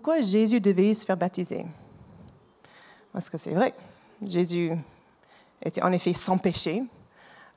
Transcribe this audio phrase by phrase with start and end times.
[0.00, 1.66] pourquoi Jésus devait se faire baptiser?
[3.12, 3.74] Parce que c'est vrai,
[4.26, 4.72] Jésus
[5.62, 6.84] était en effet sans péché.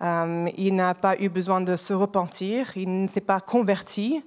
[0.01, 4.21] Euh, il n'a pas eu besoin de se repentir, il ne s'est pas converti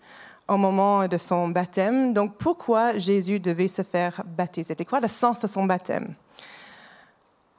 [0.49, 2.15] au moment de son baptême.
[2.15, 4.69] Donc pourquoi Jésus devait se faire baptiser?
[4.69, 6.15] C'était quoi le sens de son baptême?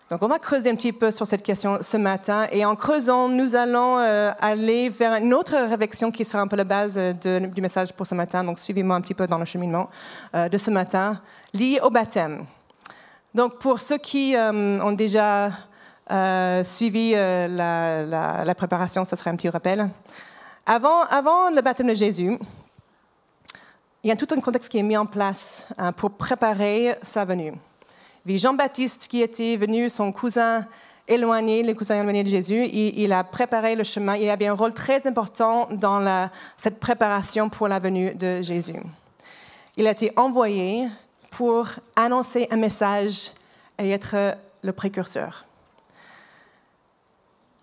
[0.10, 3.28] Donc on va creuser un petit peu sur cette question ce matin et en creusant,
[3.28, 7.61] nous allons euh, aller vers une autre réflexion qui sera un peu la base du
[7.61, 8.42] message pour ce matin.
[8.46, 9.89] Donc suivez-moi un petit peu dans le cheminement
[10.33, 11.20] euh, de ce matin,
[11.54, 12.46] lié au baptême.
[13.36, 15.52] Donc pour ceux qui euh, ont déjà
[16.64, 19.89] suivi la, préparation, ce serait un petit rappel.
[20.66, 22.39] Avant, avant le baptême de Jésus,
[24.04, 27.25] il y a tout un contexte qui est mis en place hein, pour préparer sa
[27.25, 27.52] venue.
[28.36, 30.66] Jean-Baptiste qui était venu, son cousin
[31.08, 34.17] éloigné, le cousin éloigné de Jésus, il, a préparé le chemin.
[34.17, 38.81] Il avait un rôle très important dans cette préparation pour la venue de Jésus.
[39.78, 40.89] Il a été envoyé
[41.31, 43.31] pour annoncer un message
[43.80, 45.45] et être le précurseur.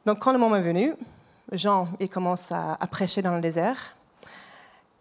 [0.07, 0.95] Donc quand le moment est venu,
[1.53, 3.97] Jean il commence à, prêcher dans le désert.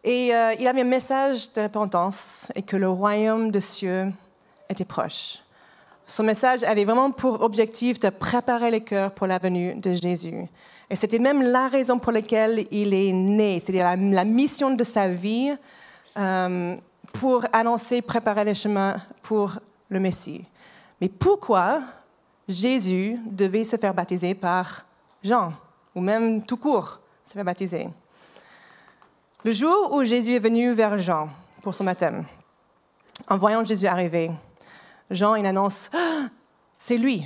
[0.04, 4.12] Et euh, il avait un message de repentance et que le royaume de cieux
[4.70, 5.43] était proche.
[6.14, 10.46] Son message avait vraiment pour objectif de préparer les cœurs pour la venue de Jésus.
[10.88, 15.08] Et c'était même la raison pour laquelle il est né, c'est-à-dire la, mission de sa
[15.08, 15.56] vie
[16.16, 16.76] euh,
[17.14, 19.58] pour annoncer, préparer les chemins pour
[19.90, 20.46] le Messie.
[21.02, 21.82] Mais pourquoi
[22.48, 24.86] Jésus devait se faire baptiser par
[25.24, 25.52] Jean,
[25.96, 27.90] ou même tout court se faire baptiser?
[29.44, 31.30] Le jour où Jésus est venu vers Jean
[31.64, 32.24] pour son baptême,
[33.28, 34.30] en voyant Jésus arriver,
[35.10, 36.28] Jean, il annonce, ah,
[36.78, 37.26] c'est lui,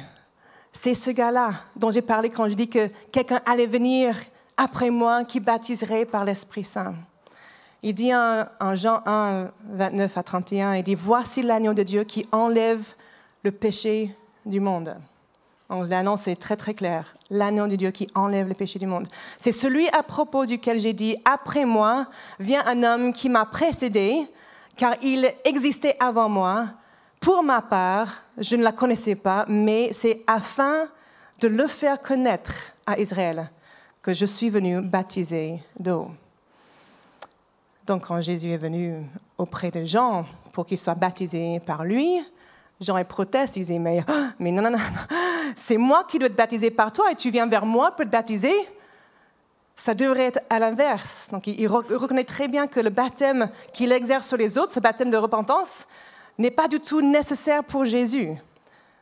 [0.71, 4.15] c'est ce gars-là dont j'ai parlé quand je dis que quelqu'un allait venir
[4.57, 6.95] après moi qui baptiserait par l'Esprit Saint.
[7.83, 12.27] Il dit en, Jean 1, 29 à 31, il dit, voici l'agneau de Dieu qui
[12.31, 12.85] enlève
[13.43, 14.95] le péché du monde.
[15.69, 17.15] L'annonce est très très claire.
[17.29, 19.07] L'agneau de Dieu qui enlève le péché du monde.
[19.37, 22.07] C'est celui à propos duquel j'ai dit, après moi
[22.39, 24.25] vient un homme qui m'a précédé,
[24.75, 26.67] car il existait avant moi.
[27.27, 30.87] Pour ma part, je ne la connaissais pas, mais c'est afin
[31.41, 33.51] de le faire connaître à Israël
[34.01, 36.11] que je suis venu baptiser d'eau.
[37.85, 39.03] Donc quand Jésus est venu
[39.37, 42.25] auprès de Jean pour qu'il soit baptisé par lui,
[42.79, 44.05] Jean proteste, il disait, mais,
[44.39, 44.79] mais non, non, non,
[45.57, 48.09] c'est moi qui dois te baptiser par toi et tu viens vers moi pour te
[48.09, 48.55] baptiser.
[49.75, 51.27] Ça devrait être à l'inverse.
[51.29, 55.09] Donc il reconnaît très bien que le baptême qu'il exerce sur les autres, ce baptême
[55.09, 55.89] de repentance,
[56.37, 58.31] n'est pas du tout nécessaire pour Jésus.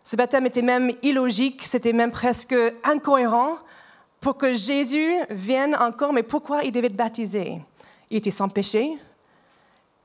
[0.04, 3.58] Ce baptême était même illogique, c'était même presque incohérent
[4.20, 6.14] pour que Jésus vienne encore.
[6.14, 7.62] Mais pourquoi il devait être baptisé?
[8.10, 8.98] Il était sans péché.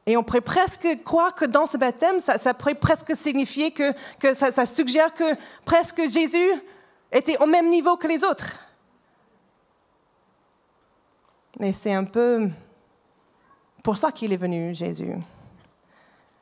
[0.07, 3.93] Et on pourrait presque croire que dans ce baptême, ça, pourrait presque signifier que,
[4.35, 6.51] ça, ça suggère que presque Jésus
[7.13, 8.59] était au même niveau que les autres.
[11.59, 12.49] Mais c'est un peu
[13.83, 15.15] pour ça qu'il est venu, Jésus.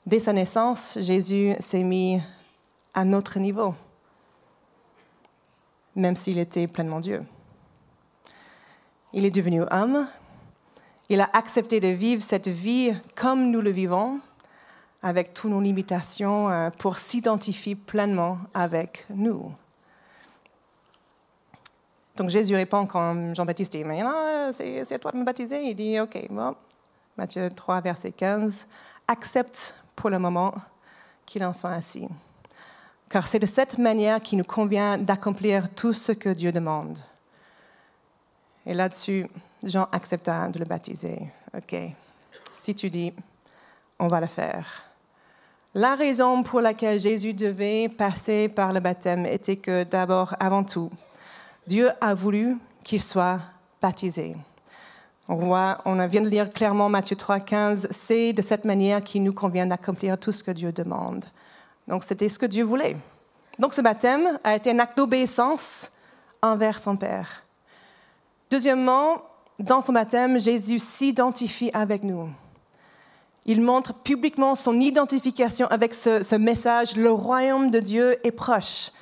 [0.08, 2.18] Dès sa naissance, Jésus s'est mis
[2.94, 3.74] à notre niveau,
[5.94, 7.22] même s'il était pleinement Dieu.
[9.12, 10.08] Il est devenu homme,
[11.10, 14.18] il a accepté de vivre cette vie comme nous le vivons,
[15.02, 19.52] avec toutes nos limitations, euh, pour s'identifier pleinement avec nous.
[22.16, 24.02] Donc Jésus répond quand Jean-Baptiste dit, mais
[24.52, 25.62] c'est à toi de me baptiser.
[25.64, 26.56] Il dit, OK, bon,
[27.18, 28.68] Matthieu 3, verset 15,
[29.08, 30.54] accepte pour le moment
[31.26, 32.06] qu'il en soit ainsi.
[33.08, 36.98] Car c'est de cette manière qu'il nous convient d'accomplir tout ce que Dieu demande.
[38.66, 39.26] Et là-dessus,
[39.62, 41.18] Jean accepta de le baptiser.
[41.56, 41.74] OK,
[42.52, 43.12] si tu dis,
[43.98, 44.84] on va le faire.
[45.74, 50.90] La raison pour laquelle Jésus devait passer par le baptême était que d'abord, avant tout,
[51.66, 53.40] Dieu a voulu qu'il soit
[53.80, 54.36] baptisé.
[55.28, 59.22] On, voit, on vient de lire clairement Matthieu 3, 15, c'est de cette manière qu'il
[59.22, 61.26] nous convient d'accomplir tout ce que Dieu demande.
[61.86, 62.96] Donc c'était ce que Dieu voulait.
[63.58, 65.92] Donc ce baptême a été un acte d'obéissance
[66.40, 67.42] envers son Père.
[68.50, 69.22] Deuxièmement,
[69.58, 72.30] dans son baptême, Jésus s'identifie avec nous.
[73.44, 78.92] Il montre publiquement son identification avec ce, ce, message, le royaume de Dieu est proche.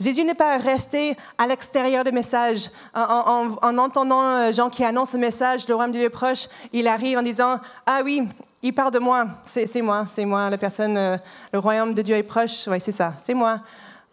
[0.00, 2.70] Jésus n'est pas resté à l'extérieur du message.
[2.94, 7.18] En, entendant euh, Jean qui annonce le message, le royaume de Dieu proche, il arrive
[7.18, 8.28] en disant Ah oui,
[8.62, 11.16] il parle de moi, c'est moi, c'est moi, la personne, euh,
[11.52, 13.60] le royaume de Dieu est proche, oui, c'est ça, c'est moi.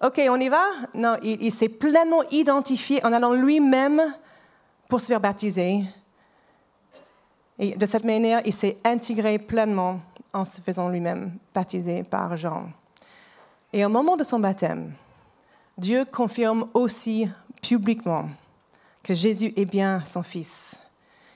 [0.04, 0.64] Ok, on y va?
[0.94, 4.02] Non, il, il s'est pleinement identifié en allant lui-même
[4.90, 5.84] pour se faire baptiser.
[7.60, 10.00] Et de cette manière, il s'est intégré pleinement
[10.34, 12.70] en se faisant lui-même baptiser par Jean.
[13.72, 14.94] Et au moment de son baptême,
[15.78, 17.28] Dieu confirme aussi
[17.62, 18.30] publiquement
[19.04, 20.80] que Jésus est bien son Fils,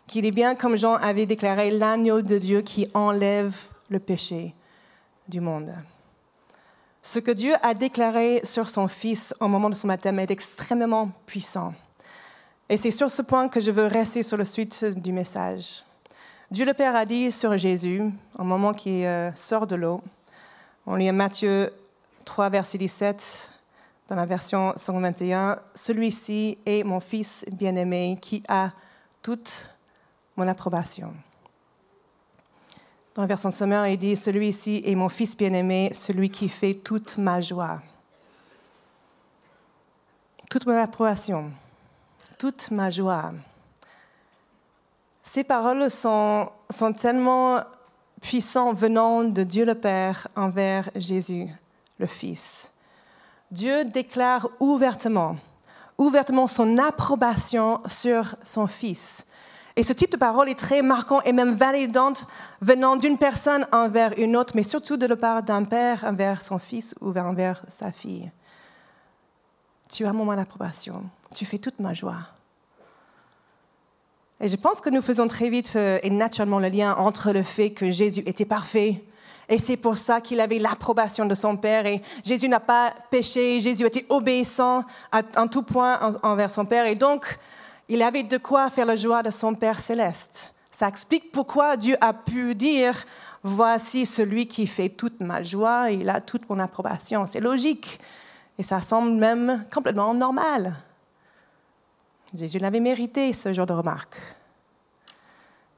[0.08, 3.54] qu'il est bien, comme Jean avait déclaré, l'agneau de Dieu qui enlève
[3.90, 4.56] le péché
[5.28, 5.74] du monde.
[7.02, 11.12] Ce que Dieu a déclaré sur son Fils au moment de son baptême est extrêmement
[11.26, 11.74] puissant.
[12.70, 15.84] Et c'est sur ce point que je veux rester sur la suite du message.
[16.50, 18.04] Dieu le Père a dit sur Jésus,
[18.38, 20.02] au moment qu'il euh, sort de l'eau,
[20.88, 21.72] on lit Matthieu
[22.26, 23.59] 3, verset 17,
[24.10, 28.72] dans la version 121, Celui-ci est mon Fils bien-aimé qui a
[29.22, 29.70] toute
[30.36, 31.14] mon approbation.
[33.14, 37.20] Dans la version sommaire, il dit, Celui-ci est mon Fils bien-aimé, celui qui fait toute
[37.20, 37.82] ma joie.
[40.50, 41.52] Toute mon approbation,
[42.40, 43.32] toute ma joie.
[45.22, 47.62] Ces paroles sont, sont tellement
[48.20, 51.48] puissantes venant de Dieu le Père envers Jésus,
[52.00, 52.79] le Fils.
[53.52, 55.38] Dieu déclare ouvertement,
[55.98, 59.28] ouvertement son approbation sur son Fils.
[59.76, 62.28] Et ce type de parole est très marquant et même validante
[62.62, 66.60] venant d'une personne envers une autre, mais surtout de la part d'un père envers son
[66.60, 68.30] fils ou envers sa fille.
[69.88, 71.04] Tu as mon approbation,
[71.34, 72.28] tu fais toute ma joie.
[74.42, 77.44] Et je pense que nous faisons très vite euh, et naturellement le lien entre le
[77.44, 79.04] fait que Jésus était parfait
[79.50, 81.88] et c'est pour ça qu'il avait l'approbation de son Père.
[81.88, 84.84] Et Jésus n'a pas péché, Jésus était obéissant
[85.36, 86.86] en tout point envers son Père.
[86.86, 87.40] Et donc,
[87.88, 90.54] il avait de quoi faire la joie de son Père céleste.
[90.70, 93.04] Ça explique pourquoi Dieu a pu dire,
[93.42, 97.26] voici celui qui fait toute ma joie, il a toute mon approbation.
[97.26, 98.00] C'est logique.
[98.60, 100.76] Et ça semble même complètement normal.
[102.36, 104.16] Jésus l'avait mérité, ce genre de remarque.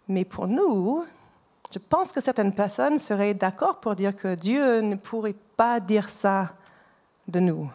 [0.09, 1.05] Mais pour nous,
[1.71, 6.09] je pense que certaines personnes seraient d'accord pour dire que Dieu ne pourrait pas dire
[6.09, 6.49] ça
[7.27, 7.69] de nous.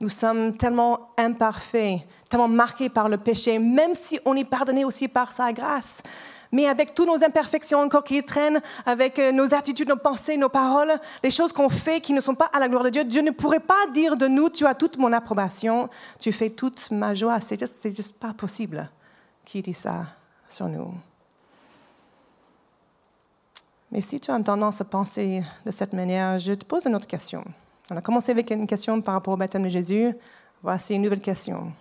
[0.00, 5.08] Nous sommes tellement imparfaits, tellement marqués par le péché, même si on est pardonné aussi
[5.08, 6.02] par sa grâce.
[6.50, 10.48] Mais avec toutes nos imperfections encore qui traînent, avec euh, nos attitudes, nos pensées, nos
[10.48, 10.92] paroles,
[11.22, 13.32] les choses qu'on fait qui ne sont pas à la gloire de Dieu, Dieu ne
[13.32, 17.40] pourrait pas dire de nous, tu as toute mon approbation, tu fais toute ma joie.
[17.40, 18.88] C'est juste, juste pas possible
[19.44, 20.06] qu'il dit ça
[20.48, 20.94] sur nous.
[23.94, 27.06] Mais si tu as tendance à penser de cette manière, je te pose une autre
[27.06, 27.44] question.
[27.88, 30.12] On a commencé avec une question par rapport au baptême de Jésus.
[30.64, 31.72] Voici une nouvelle question.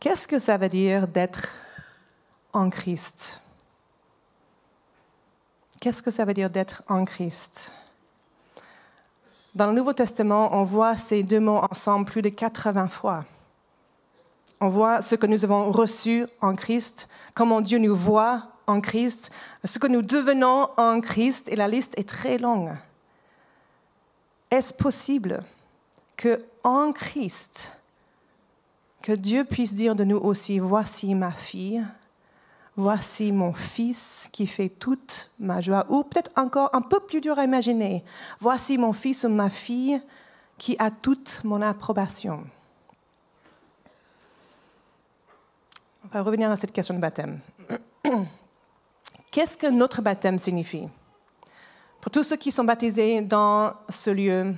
[0.00, 1.48] Qu'est-ce que ça veut dire d'être
[2.52, 3.40] en Christ?
[5.80, 7.72] Qu'est-ce que ça veut dire d'être en Christ?
[9.54, 13.24] Dans le Nouveau Testament, on voit ces deux mots ensemble plus de 80 fois.
[14.60, 19.30] On voit ce que nous avons reçu en Christ, comment Dieu nous voit en Christ,
[19.64, 22.76] ce que nous devenons en Christ, et la liste est très longue.
[24.50, 25.42] Est-ce possible
[26.16, 27.72] que en Christ,
[29.02, 31.84] que Dieu puisse dire de nous aussi, voici ma fille,
[32.76, 37.38] voici mon fils qui fait toute ma joie, ou peut-être encore un peu plus dur
[37.38, 38.04] à imaginer,
[38.38, 40.00] voici mon fils ou ma fille
[40.58, 42.44] qui a toute mon approbation.
[46.04, 47.40] On va revenir à cette question de baptême.
[49.30, 50.88] Qu'est-ce que notre baptême signifie?
[52.00, 54.54] Pour tous ceux qui sont baptisés dans ce lieu,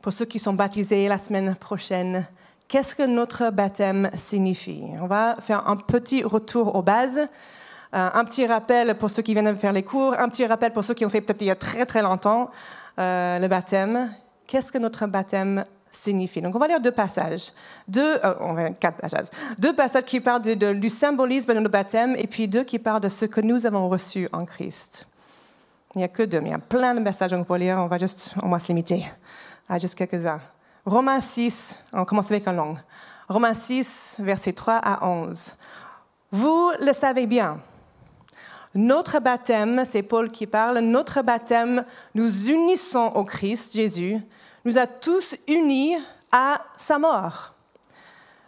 [0.00, 2.26] pour ceux qui sont baptisés la semaine prochaine,
[2.66, 4.84] qu'est-ce que notre baptême signifie?
[5.02, 7.28] On va faire un petit retour aux bases.
[7.94, 10.72] Euh, un petit rappel pour ceux qui viennent de faire les cours, un petit rappel
[10.72, 12.50] pour ceux qui ont fait peut-être il y a très très longtemps
[12.98, 14.12] euh, le baptême.
[14.46, 15.62] Qu'est-ce que notre baptême
[15.96, 16.40] signifie.
[16.40, 17.52] Donc, on va lire deux passages.
[17.88, 19.26] Deux, euh, on va quatre passages.
[19.58, 23.08] Deux passages qui parlent du symbolisme de notre baptême et puis deux qui parlent de
[23.08, 25.08] ce que nous avons reçu en Christ.
[25.94, 27.78] Il n'y a que deux, mais il y a plein de passages qu'on peut lire.
[27.78, 29.06] On va juste, on va se limiter
[29.68, 30.40] à juste quelques-uns.
[30.84, 32.76] Romains 6, on commence avec un long.
[33.28, 35.54] Romains 6, versets 3 à 11.
[36.30, 37.60] Vous le savez bien.
[38.74, 41.84] Notre baptême, c'est Paul qui parle, notre baptême,
[42.14, 44.20] nous unissons au Christ Jésus
[44.66, 45.96] nous a tous unis
[46.32, 47.54] à sa mort.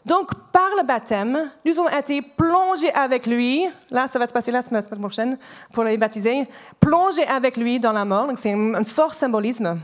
[0.04, 3.66] Donc, par le baptême, nous avons été plongés avec lui.
[3.90, 5.38] Là, ça va se passer la semaine prochaine
[5.72, 6.48] pour les baptiser.
[6.80, 8.26] Plongés avec lui dans la mort.
[8.26, 9.78] Donc, c'est un fort symbolisme.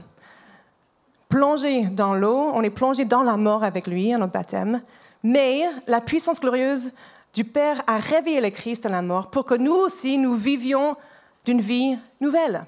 [1.29, 4.81] Plongés dans l'eau, on est plongé dans la mort avec lui à notre baptême.
[5.23, 6.95] Mais la puissance glorieuse
[7.33, 10.97] du Père a réveillé le Christ à la mort pour que nous aussi, nous vivions
[11.45, 12.64] d'une vie nouvelle.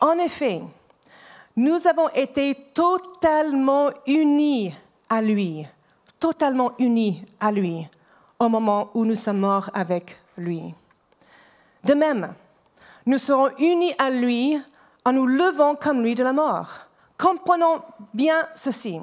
[0.00, 0.60] En effet,
[1.56, 4.74] nous avons été totalement unis
[5.08, 5.66] à lui,
[6.18, 7.86] totalement unis à lui
[8.38, 10.74] au moment où nous sommes morts avec lui.
[11.84, 12.34] De même,
[13.06, 14.60] nous serons unis à lui
[15.04, 16.70] en nous levant comme lui de la mort.
[17.18, 17.82] Comprenons
[18.12, 18.98] bien ceci.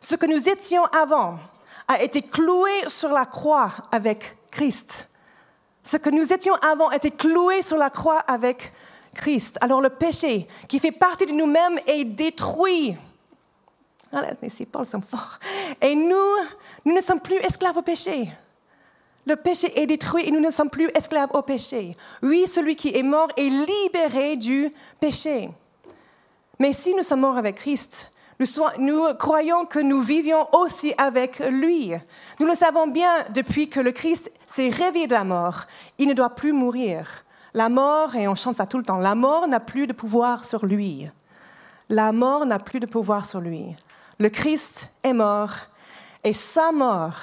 [0.00, 1.38] Ce que nous étions avant
[1.86, 5.10] a été cloué sur la croix avec Christ.
[5.84, 8.72] Ce que nous étions avant a été cloué sur la croix avec
[9.14, 9.58] Christ.
[9.60, 12.96] Alors le péché qui fait partie de nous-mêmes est détruit.
[14.12, 15.38] Allez, ces Paul sont forts.
[15.80, 16.36] Et nous,
[16.84, 18.28] nous ne sommes plus esclaves au péché.
[19.24, 21.96] Le péché est détruit et nous ne sommes plus esclaves au péché.
[22.22, 25.48] Oui, celui qui est mort est libéré du péché.
[26.58, 28.46] Mais si nous sommes morts avec Christ, nous,
[28.78, 31.92] nous, croyons que nous vivions aussi avec lui.
[32.40, 35.62] Nous le savons bien depuis que le Christ s'est réveillé de la mort.
[35.98, 37.24] Il ne doit plus mourir.
[37.54, 40.44] La mort, et on chante ça tout le temps, la mort n'a plus de pouvoir
[40.44, 41.08] sur lui.
[41.88, 43.76] La mort n'a plus de pouvoir sur lui.
[44.18, 45.50] Le Christ est mort
[46.24, 47.16] et sa mort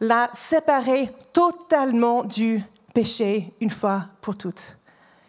[0.00, 2.62] l'a séparé totalement du
[2.92, 4.76] péché une fois pour toutes.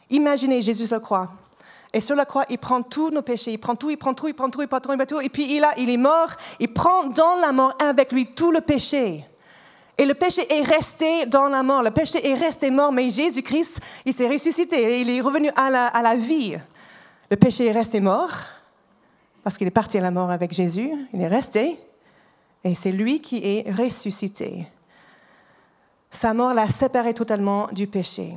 [0.09, 1.29] Imaginez Jésus le croix.
[1.93, 4.27] Et sur la croix, il prend tous nos péchés, il prend tout, il prend tout,
[4.27, 5.21] il prend tout, il prend tout, il prend tout.
[5.21, 6.27] Et puis il, il est mort,
[6.59, 9.25] il prend dans la mort avec lui tout le péché.
[9.97, 13.79] Et le péché est resté dans la mort, le péché est resté mort, mais Jésus-Christ,
[14.05, 16.57] il s'est ressuscité, il est revenu à la, à la vie.
[17.29, 18.31] Le péché est resté mort,
[19.43, 21.79] parce qu'il est parti à la mort avec Jésus, il est resté,
[22.63, 24.67] et c'est lui qui est ressuscité.
[26.09, 28.35] Sa mort l'a séparé totalement du péché.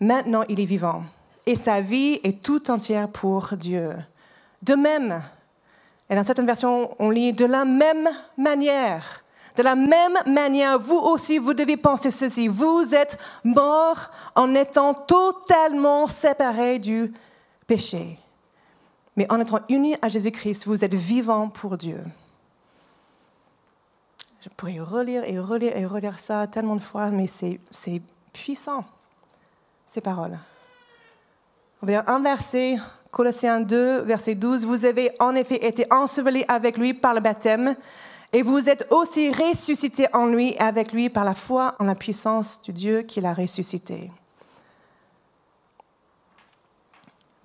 [0.00, 1.04] Maintenant, il est vivant,
[1.44, 3.94] et sa vie est tout entière pour Dieu.
[4.62, 5.22] De même,
[6.08, 9.23] et dans certaines versions, on lit de la même manière
[9.56, 12.48] de la même manière, vous aussi, vous devez penser ceci.
[12.48, 17.12] Vous êtes morts en étant totalement séparés du
[17.66, 18.18] péché.
[19.16, 22.02] Mais en étant unis à Jésus-Christ, vous êtes vivants pour Dieu.
[24.40, 27.60] Je pourrais relire et relire et relire ça tellement de fois, mais c'est
[28.32, 28.84] puissant,
[29.86, 30.38] ces paroles.
[31.80, 32.76] On va dire un verset,
[33.12, 34.66] Colossiens 2, verset 12.
[34.66, 37.76] Vous avez en effet été ensevelis avec lui par le baptême
[38.34, 41.94] et vous êtes aussi ressuscité en lui et avec lui par la foi en la
[41.94, 44.10] puissance du Dieu qui l'a ressuscité.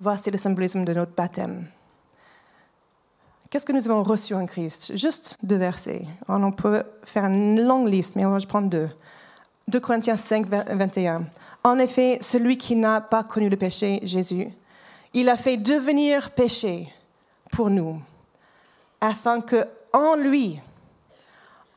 [0.00, 1.66] Voici le symbolisme de notre baptême.
[3.48, 4.96] Qu'est-ce que nous avons reçu en Christ?
[4.96, 6.06] Juste deux versets.
[6.26, 8.90] On peut faire une longue liste, mais va prendre deux.
[9.68, 11.24] 2 Corinthiens 5, 21.
[11.62, 14.48] En effet, celui qui n'a pas connu le péché, Jésus,
[15.14, 16.92] il a fait devenir péché
[17.52, 18.00] pour nous,
[19.00, 20.60] afin que en lui,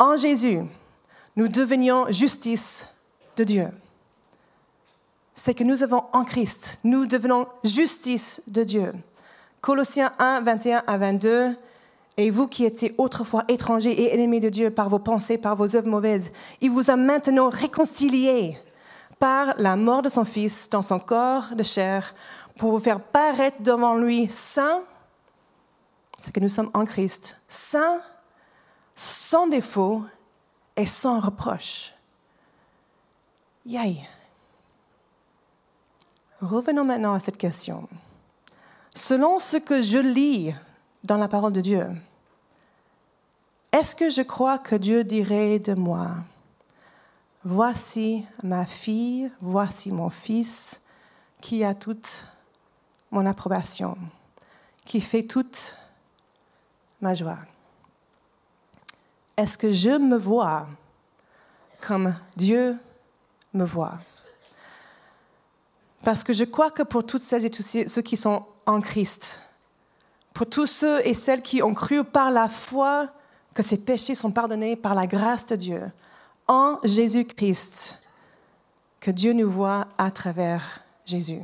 [0.04, 0.60] en Jésus,
[1.36, 2.88] nous devenions justice
[3.38, 3.68] de Dieu.
[5.34, 8.92] C'est que nous avons en Christ, nous devenons justice de Dieu.
[9.62, 11.56] Colossiens 1, 21 à 22.
[12.18, 15.76] Et vous qui étiez autrefois étrangers et ennemis de Dieu par vos pensées, par vos
[15.76, 16.32] œuvres mauvaises,
[16.62, 18.60] il vous a maintenant réconciliés
[19.18, 22.14] par la mort de son Fils dans son corps de chair
[22.58, 24.84] pour vous faire paraître devant lui saint,
[26.18, 28.02] c'est que nous sommes en Christ, saint
[28.96, 30.04] sans défaut
[30.76, 31.94] et sans reproche.
[33.66, 34.08] Yay.
[36.42, 37.88] Revenons maintenant à cette question.
[38.94, 40.54] Selon ce que je lis
[41.04, 41.88] dans la parole de Dieu,
[43.72, 46.12] est-ce que je crois que Dieu dirait de moi,
[47.44, 50.86] voici ma fille, voici mon fils,
[51.42, 52.28] qui a toute
[53.10, 53.98] mon approbation,
[54.86, 55.78] qui fait toute
[57.02, 57.40] ma joie?
[59.38, 60.68] Est-ce que je me vois
[61.82, 62.78] comme Dieu
[63.54, 64.00] me voit?
[66.04, 69.42] Parce que je crois que pour toutes celles et tous ceux qui sont en Christ,
[70.34, 73.10] pour tous ceux et celles qui ont cru par la foi
[73.54, 75.92] que ces péchés sont pardonnés par la grâce de Dieu,
[76.48, 78.02] en Jésus-Christ,
[79.00, 81.42] que Dieu nous voit à travers Jésus.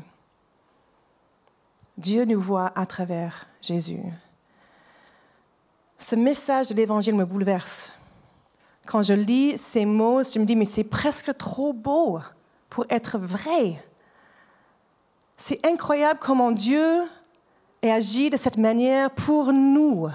[1.98, 4.02] Dieu nous voit à travers Jésus.
[6.02, 7.94] Ce message de l'Évangile me bouleverse.
[8.88, 12.20] Quand je lis ces mots, je me dis, mais c'est presque trop beau
[12.70, 13.84] pour être vrai.
[15.36, 17.02] C'est incroyable comment Dieu
[17.84, 20.10] a agi de cette manière pour nous.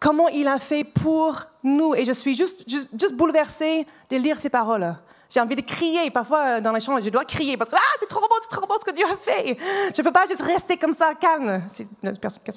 [0.00, 1.94] Comment il a fait pour nous.
[1.94, 4.96] Et je suis juste, juste, juste bouleversée de lire ces paroles.
[5.30, 6.10] J'ai envie de crier.
[6.10, 8.48] Parfois, euh, dans les chambres, je dois crier parce que ah, c'est trop beau, c'est
[8.48, 9.58] trop beau ce que Dieu a fait.
[9.94, 11.62] Je ne peux pas juste rester comme ça, calme.
[11.68, 11.86] C'est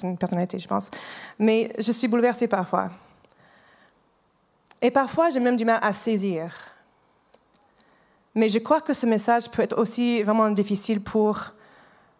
[0.02, 0.90] une personnalité, je pense.
[1.38, 2.90] Mais je suis bouleversée parfois.
[4.80, 6.54] Et parfois, j'ai même du mal à saisir.
[8.34, 11.38] Mais je crois que ce message peut être aussi vraiment difficile pour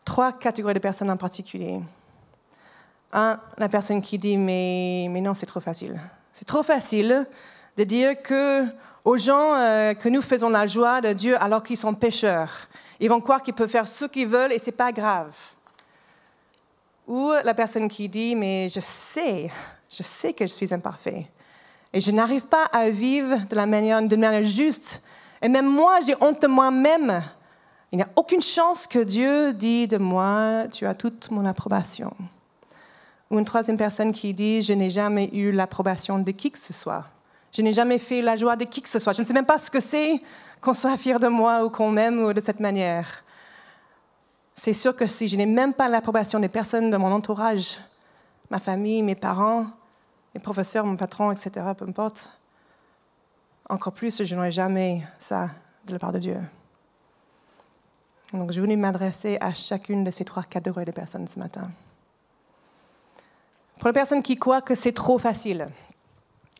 [0.05, 1.81] trois catégories de personnes en particulier.
[3.15, 5.99] Un, la personne qui dit mais, mais non, c'est trop facile.
[6.35, 7.27] C'est trop facile
[7.77, 8.65] de dire que
[9.05, 12.69] aux gens euh, que nous faisons la joie de Dieu alors qu'ils sont pécheurs
[13.01, 15.37] Ils vont croire qu'ils peuvent faire ce qu'ils veulent et c'est pas grave.
[17.09, 19.51] Ou la personne qui dit, mais je sais,
[19.91, 21.27] je sais que je suis imparfait.
[21.93, 25.03] Et je n'arrive pas à vivre de la manière, manière juste.
[25.43, 27.23] Et même moi, j'ai honte de moi-même.
[27.91, 32.15] Il n'y a aucune chance que Dieu dit de moi, tu as toute mon approbation.
[33.31, 36.73] Ou une troisième personne qui dit, je n'ai jamais eu l'approbation de qui que ce
[36.73, 37.05] soit.
[37.53, 39.13] Je n'ai jamais fait la joie de qui que ce soit.
[39.13, 40.21] Je ne sais même pas ce que c'est
[40.61, 43.23] qu'on soit fier de moi ou qu'on m'aime ou de cette manière.
[44.55, 47.79] C'est sûr que si je n'ai même pas l'approbation des personnes de mon entourage,
[48.51, 49.67] ma famille, mes parents,
[50.35, 52.39] mes professeurs, mon patron, etc., peu importe,
[53.69, 55.51] encore plus, je n'aurai jamais ça
[55.87, 56.39] de la part de Dieu.
[58.33, 61.71] Donc, je voulais m'adresser à chacune de ces trois catégories de personnes ce matin.
[63.79, 65.69] Pour les personnes qui croient que c'est trop facile,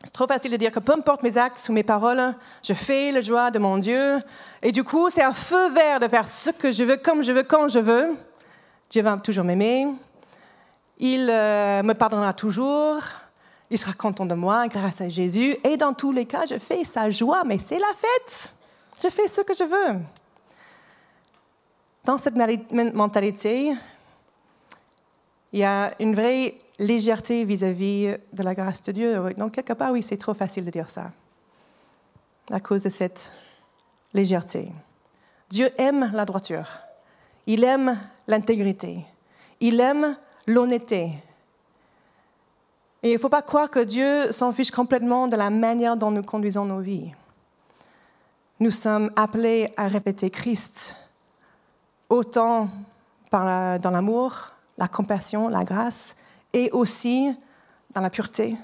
[0.03, 3.13] c'est trop facile de dire que peu importe mes actes ou mes paroles, je fais
[3.13, 4.19] le joie de mon Dieu.
[4.61, 7.31] Et du coup, c'est un feu vert de faire ce que je veux, comme je
[7.31, 8.17] veux, quand je veux.
[8.89, 9.87] Dieu va toujours m'aimer.
[10.99, 12.97] Il euh, me pardonnera toujours.
[13.69, 15.55] Il sera content de moi grâce à Jésus.
[15.63, 18.51] Et dans tous les cas, je fais sa joie, mais c'est la fête.
[19.01, 19.99] Je fais ce que je veux.
[22.03, 23.73] Dans cette mentalité,
[25.53, 29.33] il y a une vraie légèreté vis-à-vis de la grâce de Dieu.
[29.37, 31.11] Donc, quelque part, oui, c'est trop facile de dire ça,
[32.51, 33.31] à cause de cette
[34.13, 34.71] légèreté.
[35.49, 36.67] Dieu aime la droiture,
[37.45, 37.97] il aime
[38.27, 39.05] l'intégrité,
[39.59, 40.15] il aime
[40.47, 41.11] l'honnêteté.
[43.01, 46.11] Et il ne faut pas croire que Dieu s'en fiche complètement de la manière dont
[46.11, 47.11] nous conduisons nos vies.
[48.59, 50.95] Nous sommes appelés à répéter Christ,
[52.07, 52.69] autant
[53.31, 56.17] dans l'amour, la compassion, la grâce,
[56.53, 57.33] et aussi
[57.93, 58.55] dans la pureté,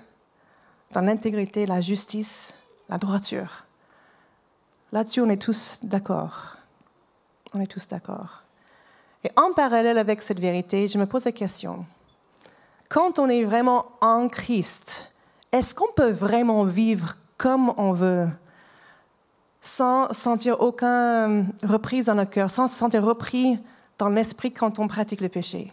[0.91, 2.55] dans l'intégrité, la justice,
[2.87, 3.65] la droiture.
[4.91, 6.57] Là-dessus, on est tous d'accord.
[7.53, 8.43] On est tous d'accord.
[9.23, 11.85] Et en parallèle avec cette vérité, je me pose la question,
[12.89, 15.13] quand on est vraiment en Christ,
[15.51, 18.27] est-ce qu'on peut vraiment vivre comme on veut,
[19.61, 23.59] sans sentir aucune reprise dans le cœur, sans se sentir repris
[23.97, 25.71] dans l'esprit quand on pratique le péché?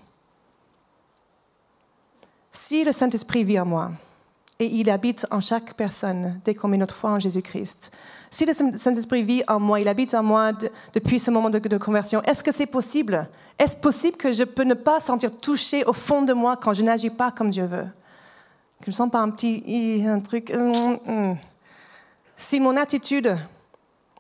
[2.57, 3.91] Si le Saint-Esprit vit en moi
[4.59, 7.93] et il habite en chaque personne dès qu'on met notre foi en Jésus-Christ,
[8.31, 10.53] si le Saint-Esprit vit en moi, il habite en moi
[10.95, 13.29] depuis ce moment de, conversion, est-ce que c'est possible?
[13.59, 16.83] Est-ce possible que je peux ne pas sentir touché au fond de moi quand je
[16.83, 17.87] n'agis pas comme Dieu veut?
[18.81, 20.51] Que je ne sens pas un petit un truc.
[20.51, 21.37] Hum, hum.
[22.37, 23.37] Si mon attitude,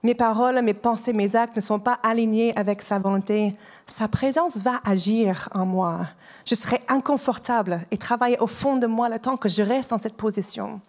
[0.03, 4.59] mes paroles, mes pensées, mes actes ne sont pas alignés avec sa volonté, sa présence
[4.59, 6.07] va agir en moi
[6.47, 9.99] je serai inconfortable et travailler au fond de moi le temps que je reste dans
[9.99, 10.81] cette position.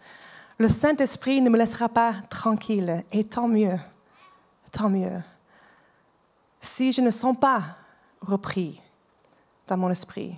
[0.59, 3.77] Le Saint-Esprit ne me laissera pas tranquille et tant mieux,
[4.71, 5.21] tant mieux.
[6.61, 7.63] Si je ne sens pas
[8.21, 8.81] repris
[9.67, 10.35] dans mon esprit,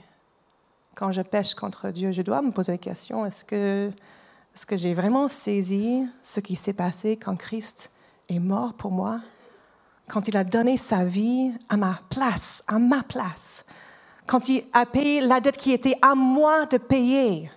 [0.96, 3.92] quand je pêche contre Dieu, je dois me poser la question, est-ce que,
[4.56, 7.92] est-ce que j'ai vraiment saisi ce qui s'est passé quand Christ
[8.30, 9.22] est mort pour moi,
[10.08, 13.66] quand il a donné sa vie à ma place, à ma place
[14.30, 17.52] quand il a payé la dette qui était à moi de payer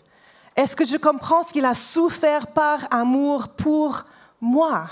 [0.56, 4.04] Est-ce que je comprends ce qu'il a souffert par amour pour
[4.40, 4.88] moi?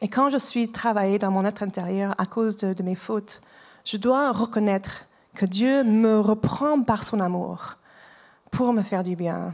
[0.00, 3.40] Et quand je suis travaillée dans mon être intérieur à cause de, mes fautes,
[3.84, 7.78] je dois reconnaître que Dieu me reprend par son amour
[8.52, 9.52] pour me faire du bien,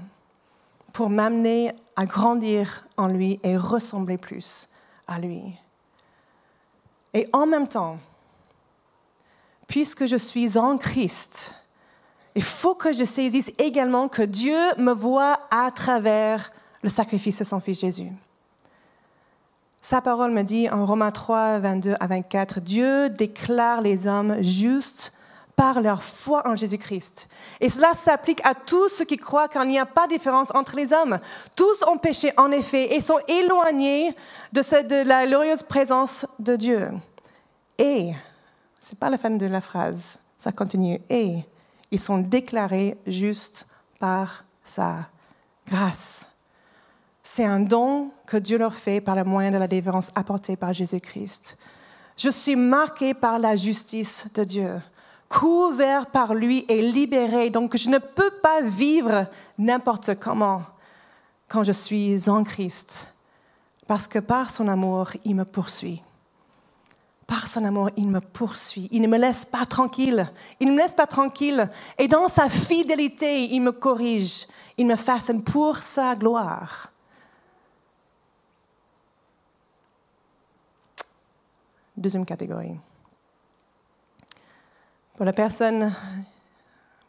[0.92, 4.68] pour m'amener à grandir en lui et ressembler plus
[5.08, 5.58] à lui.
[7.14, 7.98] Et en même temps,
[9.66, 11.54] puisque je suis en Christ,
[12.34, 16.52] il faut que je saisisse également que Dieu me voit à travers
[16.82, 18.12] le sacrifice de son Fils Jésus.
[19.80, 25.16] Sa parole me dit en Romains 3, 22 à 24, Dieu déclare les hommes justes
[25.54, 27.28] par leur foi en Jésus-Christ.
[27.60, 30.76] Et cela s'applique à tous ceux qui croient qu'il n'y a pas de différence entre
[30.76, 31.18] les hommes.
[31.54, 34.14] Tous ont péché en effet et sont éloignés
[34.52, 36.90] de, de la glorieuse présence de Dieu.
[37.78, 38.12] Et
[38.92, 40.20] n'est pas la fin de la phrase.
[40.36, 41.00] Ça continue.
[41.08, 41.44] Et
[41.90, 43.66] ils sont déclarés justes
[43.98, 45.08] par sa
[45.66, 46.30] grâce.
[47.22, 50.72] C'est un don que Dieu leur fait par le moyen de la délivrance apportée par
[50.72, 51.58] Jésus-Christ.
[52.16, 54.80] Je suis marqué par la justice de Dieu,
[55.28, 57.50] couvert par lui et libéré.
[57.50, 59.26] Donc je ne peux pas vivre
[59.58, 60.62] n'importe comment
[61.48, 63.08] quand je suis en Christ,
[63.86, 66.02] parce que par son amour, il me poursuit.
[67.26, 68.88] Par son amour, il me poursuit.
[68.92, 70.30] Il ne me laisse pas tranquille.
[70.60, 71.68] Il ne me laisse pas tranquille.
[71.98, 74.46] Et dans sa fidélité, il me corrige.
[74.76, 76.92] Il me façonne pour sa gloire.
[81.96, 82.76] Deuxième catégorie.
[85.16, 85.92] Pour la personne,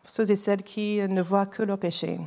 [0.06, 2.20] ceux et celles qui ne voient que leur péché.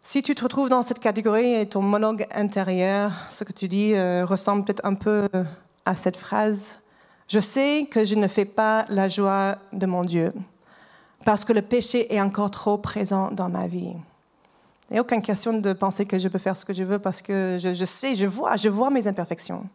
[0.00, 3.94] Si tu te retrouves dans cette catégorie et ton monologue intérieur, ce que tu dis
[3.94, 5.28] euh, ressemble peut-être un peu
[5.88, 6.80] à cette phrase,
[7.28, 10.34] je sais que je ne fais pas la joie de mon Dieu
[11.24, 13.94] parce que le péché est encore trop présent dans ma vie.
[14.88, 16.98] Il n'y a aucune question de penser que je peux faire ce que je veux
[16.98, 19.66] parce que je, sais, je vois, je vois mes imperfections.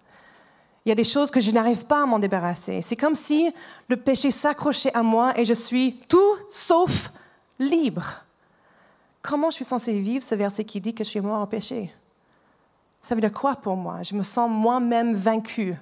[0.85, 2.81] Il y a des choses que je n'arrive pas à m'en débarrasser.
[2.83, 3.51] C'est comme si
[3.87, 7.11] le péché s'accrochait à moi et je suis tout sauf
[7.57, 8.23] libre.
[9.23, 11.91] Comment je suis censée vivre ce verset qui dit que je suis mort au péché?
[13.01, 14.03] Ça veut dire quoi pour moi?
[14.03, 15.75] Je me sens moi-même vaincue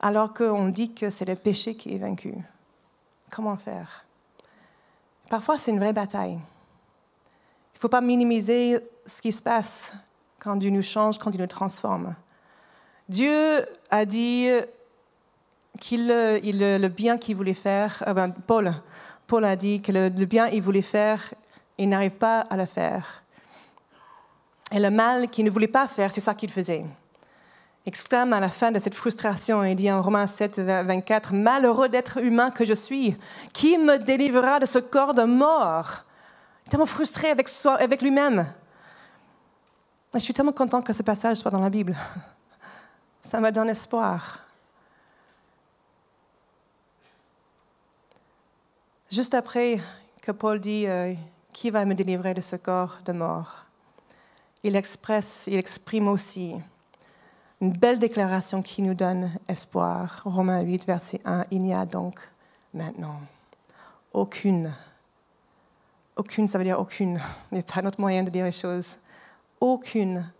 [0.00, 2.34] alors qu'on dit que c'est le péché qui est vaincu.
[3.30, 4.04] Comment faire?
[5.28, 6.32] Parfois, c'est une vraie bataille.
[6.34, 9.96] Il ne faut pas minimiser ce qui se passe
[10.38, 12.14] quand Dieu nous change, quand il nous transforme.
[13.08, 14.48] Dieu a dit
[15.80, 18.74] qu'il le bien qu'il voulait faire, euh, ben, Paul,
[19.26, 21.34] Paul a dit que le, le bien qu'il voulait faire,
[21.78, 23.22] il n'arrive pas à le faire.
[24.72, 26.84] Et le mal qu'il ne voulait pas faire, c'est ça qu'il faisait
[27.86, 32.18] exclame à la fin de cette frustration, il dit en Romains 7, 24, Malheureux d'être
[32.18, 33.16] humain que je suis,
[33.52, 36.02] qui me délivrera de ce corps de mort?
[36.64, 38.52] Il est tellement frustré avec, lui-même.
[40.14, 41.96] Je suis tellement content que ce passage soit dans la Bible.
[43.22, 44.40] Ça me donne espoir.
[49.10, 49.78] Juste après
[50.20, 51.14] que Paul dit euh,
[51.52, 53.66] Qui va me délivrer de ce corps de mort?
[54.64, 56.56] Il exprime aussi
[57.60, 60.22] une belle déclaration qui nous donne espoir.
[60.24, 62.20] Romains 8, verset 1, il n'y a donc
[62.74, 63.20] maintenant
[64.12, 64.72] aucune,
[66.16, 67.20] aucune, ça veut dire aucune,
[67.52, 68.96] il n'y a pas d'autre moyen de dire les choses,
[69.60, 70.30] aucune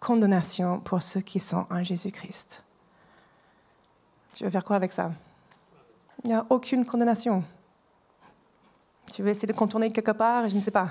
[0.00, 2.64] condamnation pour ceux qui sont en Jésus-Christ.
[4.32, 5.12] Tu veux faire quoi avec ça?
[6.24, 7.44] Il n'y a aucune condamnation.
[9.12, 10.88] Tu veux essayer de contourner quelque part Je ne sais pas.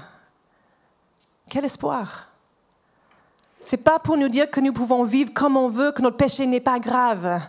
[1.50, 2.29] Quel espoir?
[3.62, 6.46] C'est pas pour nous dire que nous pouvons vivre comme on veut, que notre péché
[6.46, 7.42] n'est pas grave.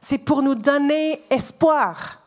[0.00, 2.20] C'est pour nous donner espoir.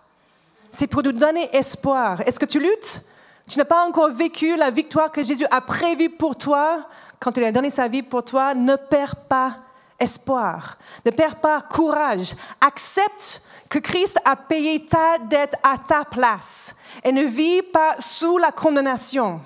[0.69, 2.21] C'est pour nous donner espoir.
[2.21, 3.01] Est-ce que tu luttes?
[3.47, 6.87] Tu n'as pas encore vécu la victoire que Jésus a prévue pour toi
[7.19, 8.53] quand il a donné sa vie pour toi.
[8.53, 9.57] Ne perds pas
[9.99, 10.77] espoir.
[11.05, 12.35] Ne perds pas courage.
[12.61, 18.37] Accepte que Christ a payé ta dette à ta place et ne vis pas sous
[18.37, 19.41] la condamnation.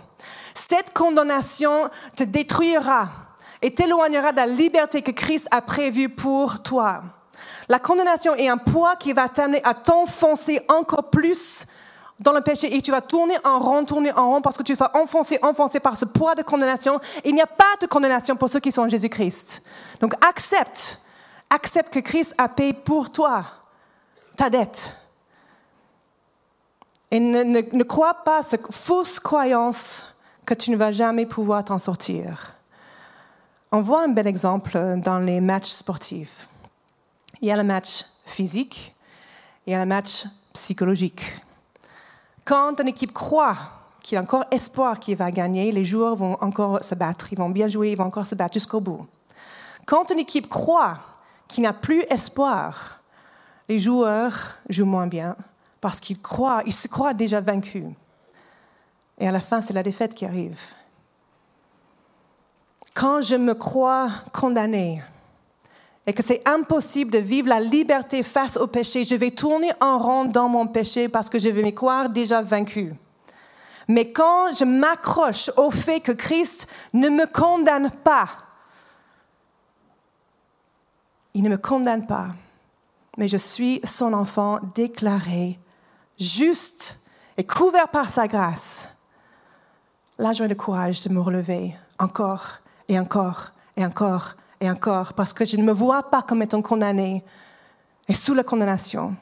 [0.54, 3.10] Cette condamnation te détruira
[3.66, 7.02] et t'éloignera de la liberté que Christ a prévue pour toi.
[7.68, 11.66] La condamnation est un poids qui va t'amener à t'enfoncer encore plus
[12.20, 14.76] dans le péché et tu vas tourner en rond, tourner en rond parce que tu
[14.76, 17.00] vas enfoncer, enfoncer par ce poids de condamnation.
[17.24, 19.64] Il n'y a pas de condamnation pour ceux qui sont en Jésus-Christ.
[20.00, 21.02] Donc accepte,
[21.50, 23.46] accepte que Christ a payé pour toi
[24.38, 24.96] ta dette.
[27.10, 30.06] Et ne, ne crois pas cette fausse croyance
[30.46, 32.55] que tu ne vas jamais pouvoir t'en sortir.
[33.76, 36.48] On voit un bel exemple dans les matchs sportifs.
[37.42, 38.96] Il y a le match physique,
[39.68, 41.42] il y a le match psychologique.
[42.46, 43.58] Quand une équipe croit
[44.02, 47.38] qu'il y a encore espoir qu'il va gagner, les joueurs vont encore se battre, ils
[47.38, 49.06] vont bien jouer, ils vont encore se battre jusqu'au bout.
[49.86, 51.00] Quand une équipe croit
[51.50, 53.02] qu'il n'a plus espoir,
[53.68, 55.36] les joueurs jouent moins bien
[55.82, 57.88] parce qu'ils croient, ils se croient déjà vaincus.
[59.20, 60.62] Et à la fin, c'est la défaite qui arrive.
[62.96, 65.04] Quand je me crois condamné
[66.08, 69.98] et que c'est impossible de vivre la liberté face au péché, je vais tourner en
[69.98, 72.94] rond dans mon péché parce que je vais me croire déjà vaincu.
[73.90, 78.30] Mais quand je m'accroche au fait que Christ ne me condamne pas,
[81.34, 82.30] il ne me condamne pas,
[83.18, 85.60] mais je suis son enfant déclaré
[86.18, 87.02] juste
[87.36, 88.96] et couvert par sa grâce.
[90.18, 95.34] Là, j'ai le courage de me relever encore et encore et encore et encore, parce
[95.34, 97.24] que je ne me vois pas comme étant condamné
[98.08, 99.16] et sous la condamnation.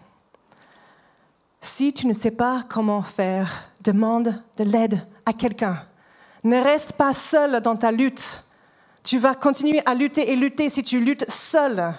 [1.59, 5.77] Si tu ne sais pas comment faire, demande de l'aide à quelqu'un.
[6.43, 8.43] Ne reste pas seul dans ta lutte.
[9.03, 11.93] Tu vas continuer à lutter et lutter si tu luttes seul.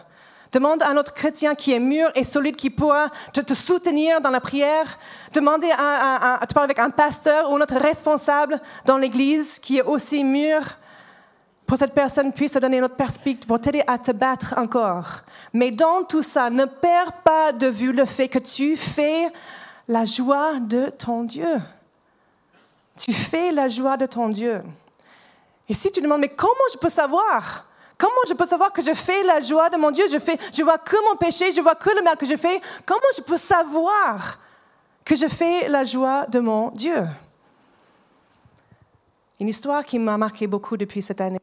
[0.53, 4.31] Demande à un autre chrétien qui est mûr et solide, qui pourra te, soutenir dans
[4.31, 4.98] la prière.
[5.33, 10.22] Demandez à, à, parler avec un pasteur ou notre responsable dans l'église qui est aussi
[10.22, 10.61] mûr
[11.66, 15.20] pour cette personne puisse te donner une autre perspective, pour t'aider à te battre encore.
[15.53, 19.29] Mais dans tout ça, ne perds pas de vue le fait que tu fais
[19.88, 21.61] la joie de ton Dieu.
[22.98, 24.62] Tu fais la joie de ton Dieu.
[25.68, 27.66] Et si tu demandes, mais comment je peux savoir?
[27.96, 30.05] Comment je peux savoir que je fais la joie de mon Dieu?
[30.11, 32.61] Je fais, je vois que mon péché, je vois que le mal que je fais.
[32.85, 34.38] Comment je peux savoir
[35.05, 37.07] que je fais la joie de mon Dieu?
[39.40, 41.40] Une histoire qui m'a marqué beaucoup depuis cette année,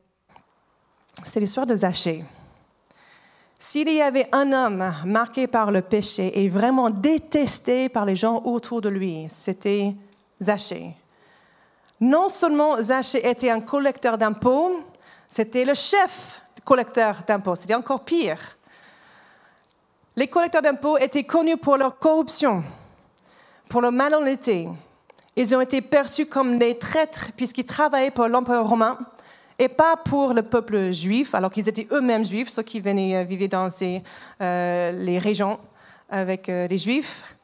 [1.24, 2.24] c'est l'histoire de Zachée.
[3.58, 8.42] S'il y avait un homme marqué par le péché et vraiment détesté par les gens
[8.44, 9.94] autour de lui, c'était
[10.42, 10.96] Zachée.
[12.00, 14.80] Non seulement Zachée était un collecteur d'impôts,
[15.28, 17.56] c'était le chef collecteur d'impôts.
[17.56, 18.58] C'était encore pire.
[20.16, 22.64] Les collecteurs d'impôts étaient connus pour leur corruption,
[23.70, 24.68] pour leur malhonnêteté.
[25.36, 28.98] Ils ont été perçus comme des traîtres puisqu'ils travaillaient pour l'empereur romain
[29.62, 33.24] et pas pour le peuple juif, alors qu'ils étaient eux-mêmes juifs, ceux qui venaient euh,
[33.24, 33.70] vivre dans
[34.42, 35.60] euh, les régions
[36.10, 37.38] avec euh, les juifs.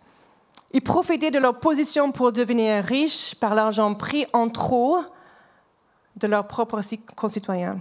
[0.73, 4.97] Ils profitaient de leur position pour devenir riches par l'argent pris en trop
[6.15, 6.81] de leurs propres
[7.15, 7.79] concitoyens.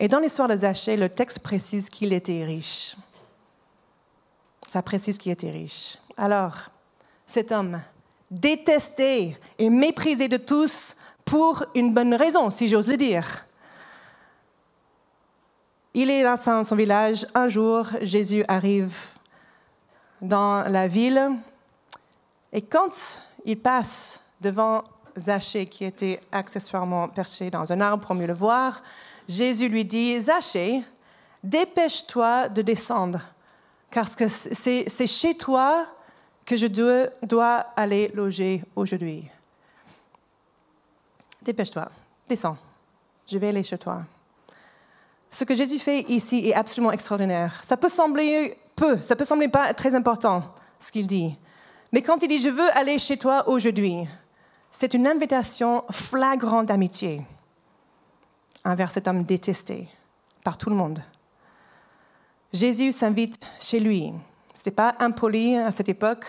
[0.00, 2.96] Et dans l'histoire de Zachée, le texte précise qu'il était riche.
[4.66, 5.98] Ça précise qu'il était riche.
[6.16, 6.56] Alors,
[7.26, 7.80] cet homme,
[8.28, 10.96] détesté et méprisé de tous
[11.30, 13.46] pour une bonne raison, si j'ose le dire.
[15.94, 17.24] Il est dans son village.
[17.36, 18.92] Un jour, Jésus arrive
[20.20, 21.36] dans la ville
[22.52, 24.82] et quand il passe devant
[25.16, 28.82] Zachée, qui était accessoirement perché dans un arbre pour mieux le voir,
[29.28, 30.82] Jésus lui dit, Zachée,
[31.44, 33.20] dépêche-toi de descendre,
[33.88, 35.86] car c'est chez toi
[36.44, 39.30] que je dois, aller loger aujourd'hui.
[41.50, 41.88] Dépêche-toi,
[42.28, 42.56] descends,
[43.26, 44.04] je vais aller chez toi.
[45.32, 47.60] Ce que Jésus fait ici est absolument extraordinaire.
[47.64, 50.44] Ça peut sembler peu, ça peut sembler pas très important,
[50.78, 51.36] ce qu'il dit.
[51.90, 54.06] Mais quand il dit je veux aller chez toi aujourd'hui,
[54.70, 57.26] c'est une invitation flagrante d'amitié
[58.64, 59.88] envers cet homme détesté
[60.44, 61.02] par tout le monde.
[62.52, 64.12] Jésus s'invite chez lui.
[64.54, 66.26] Ce n'était pas impoli à cette époque,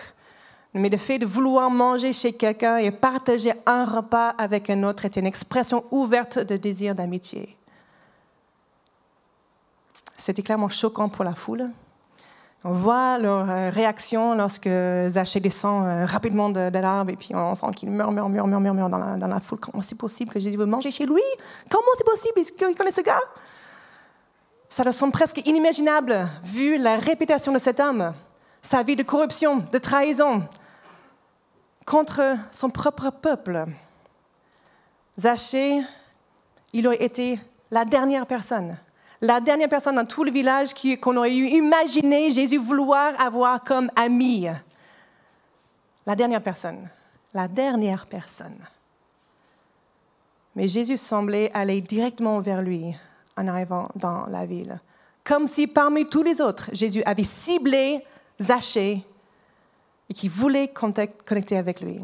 [0.74, 5.04] mais le fait de vouloir manger chez quelqu'un et partager un repas avec un autre
[5.04, 7.56] était une expression ouverte de désir d'amitié.
[10.16, 11.68] C'était clairement choquant pour la foule.
[12.64, 14.68] On voit leur euh, réaction lorsque
[15.08, 18.98] Zachée descend euh, rapidement de, l'arbre et puis on sent qu'il murmure, murmure, murmure dans
[18.98, 19.58] la, dans la foule.
[19.58, 21.22] Comment c'est possible que Jésus veut manger chez lui?
[21.68, 22.38] Comment c'est possible?
[22.38, 23.20] Est-ce qu'il connaît ce gars?
[24.68, 28.14] Ça leur semble presque inimaginable vu la réputation de cet homme,
[28.62, 30.44] sa vie de corruption, de trahison
[31.86, 33.66] contre son propre peuple.
[35.18, 35.82] Zachée,
[36.72, 37.38] il aurait été
[37.70, 38.76] la dernière personne
[39.22, 43.88] la dernière personne dans tout le village qu'on aurait eu imaginé Jésus vouloir avoir comme
[43.94, 44.48] ami.
[46.04, 46.88] La dernière personne.
[47.32, 48.58] La dernière personne.
[50.56, 52.94] Mais Jésus semblait aller directement vers lui
[53.36, 54.80] en arrivant dans la ville.
[55.24, 58.04] Comme si parmi tous les autres, Jésus avait ciblé
[58.40, 59.06] Zachée
[60.10, 62.00] et qui voulait connecter avec lui.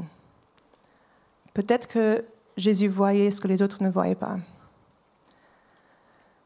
[1.55, 2.25] Peut-être que
[2.57, 4.39] Jésus voyait ce que les autres ne voyaient pas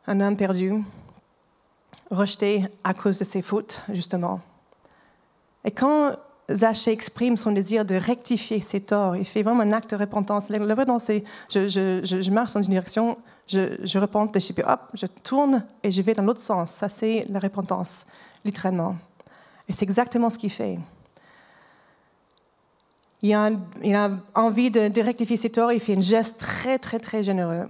[0.06, 0.72] un homme perdu,
[2.10, 4.40] rejeté à cause de ses fautes, justement.
[5.64, 6.12] Et quand
[6.50, 10.50] Zachée exprime son désir de rectifier ses torts, il fait vraiment un acte de repentance.
[10.50, 15.90] je, je, je, marche dans une direction, je, je repente, puis hop, je tourne et
[15.90, 16.72] je vais dans l'autre sens.
[16.72, 18.06] Ça, c'est la repentance,
[18.44, 18.96] littéralement.
[19.68, 20.78] Et c'est exactement ce qu'il fait.
[23.22, 27.68] Il a, envie de, rectifier ses torts, il fait un geste très, très, très généreux.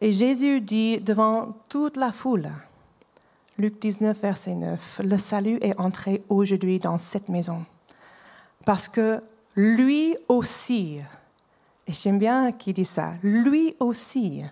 [0.00, 2.50] Et Jésus dit devant toute la foule,
[3.58, 7.64] Luc 19, verset 9, le salut est entré aujourd'hui dans cette maison.
[8.64, 9.20] Parce que
[9.56, 11.00] lui aussi,
[11.88, 14.44] et j'aime bien qu'il dit ça, lui aussi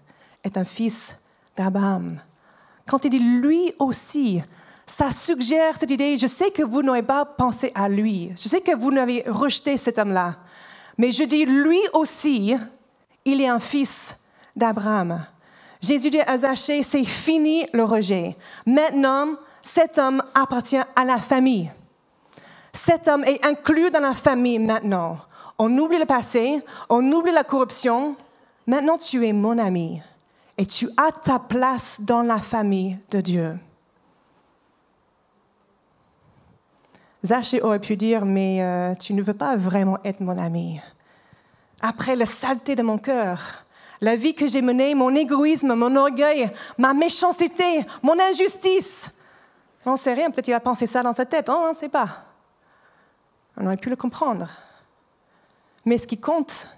[0.43, 1.21] est un fils
[1.57, 2.19] d'Abraham.
[2.85, 4.43] Quand il dit lui aussi,
[4.87, 8.61] ça suggère cette idée, je sais que vous n'avez pas pensé à lui, je sais
[8.61, 10.37] que vous n'avez rejeté cet homme-là,
[10.97, 12.55] mais je dis lui aussi,
[13.25, 14.21] il est un fils
[14.55, 15.27] d'Abraham.
[15.83, 18.37] Jésus dit à Zachée, c'est fini le rejet.
[18.65, 21.71] Maintenant, cet homme appartient à la famille.
[22.73, 25.19] Cet homme est inclus dans la famille maintenant.
[25.59, 28.17] On oublie le passé, on oublie la corruption.
[28.67, 30.01] Maintenant, tu es mon ami
[30.59, 33.59] et tu as ta place dans la famille de Dieu.
[37.27, 40.81] Zachée aurait pu dire, mais euh, tu ne veux pas vraiment être mon ami.
[41.81, 43.65] Après la saleté de mon cœur,
[44.01, 49.13] la vie que j'ai menée, mon égoïsme, mon orgueil, ma méchanceté, mon injustice.
[49.85, 51.89] On ne sait rien, peut-être qu'il a pensé ça dans sa tête, on ne sait
[51.89, 52.25] pas.
[53.57, 54.49] On aurait pu le comprendre.
[55.85, 56.69] Mais ce qui compte,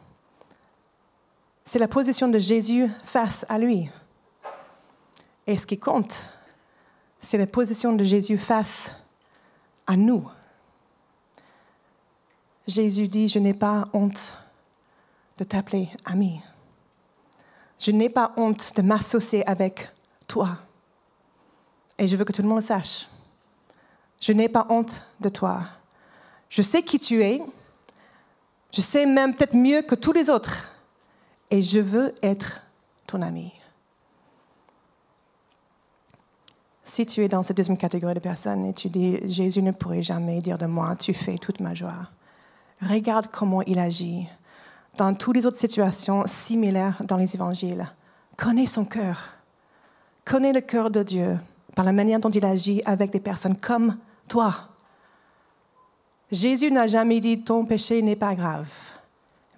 [1.65, 3.91] c'est la position de Jésus face à lui.
[5.47, 6.31] Et ce qui compte,
[7.21, 8.95] c'est la position de Jésus face
[9.87, 10.29] à nous.
[12.69, 14.37] Jésus dit, je n'ai pas honte
[15.39, 16.41] de t'appeler ami.
[17.79, 19.89] Je n'ai pas honte de m'associer avec
[20.27, 20.59] toi.
[21.97, 23.09] Et je veux que tout le monde le sache.
[24.21, 25.63] Je n'ai pas honte de toi.
[26.51, 27.41] Je sais qui tu es.
[28.73, 30.71] Je sais même peut-être mieux que tous les autres.
[31.51, 32.61] Et je veux être
[33.07, 33.51] ton ami.
[36.85, 40.03] Si tu es dans cette deuxième catégorie de personnes et tu dis, Jésus ne pourrait
[40.03, 42.09] jamais dire de moi, tu fais toute ma joie,
[42.83, 44.29] regarde comment il agit
[44.97, 47.87] dans toutes les autres situations similaires dans les évangiles.
[48.37, 49.33] Connais son cœur.
[50.25, 51.39] Connais le cœur de Dieu
[51.75, 54.69] par la manière dont il agit avec des personnes comme toi.
[56.31, 58.71] Jésus n'a jamais dit ton péché n'est pas grave,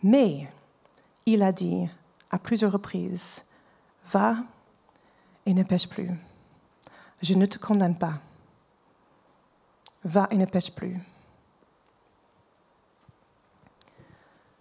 [0.03, 0.49] mais
[1.27, 1.89] il a dit
[2.31, 3.47] à plusieurs reprises,
[4.13, 4.37] va
[5.47, 6.11] et ne pêche plus.
[7.23, 8.15] Je ne te condamne pas.
[10.05, 10.97] Va et ne pêche plus.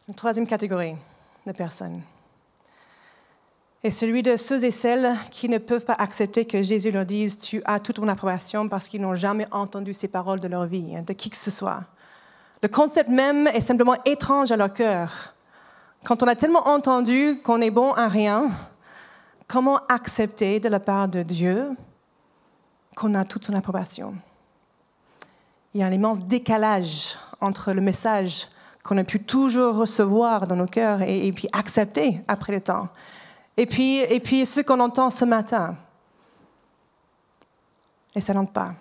[0.10, 0.96] Une troisième catégorie
[1.46, 2.02] de personnes
[3.84, 7.38] est celui de ceux et celles qui ne peuvent pas accepter que Jésus leur dise
[7.38, 10.96] Tu as toute mon approbation parce qu'ils n'ont jamais entendu ces paroles de leur vie,
[10.98, 11.84] hein, de qui que ce soit.
[12.64, 15.36] Le concept même est simplement étrange à leur cœur.
[16.04, 18.50] Quand on a tellement entendu qu'on est bon à rien,
[19.48, 21.70] comment accepter de la part de Dieu
[22.96, 24.16] qu'on a toute son approbation?
[25.76, 28.48] Il y a un immense décalage entre le message
[28.84, 32.90] qu'on a pu toujours recevoir dans nos cœurs et, puis accepter après le temps,
[33.58, 35.76] et puis, et puis ce qu'on entend ce matin.
[38.16, 38.74] Et ça n'entre pas.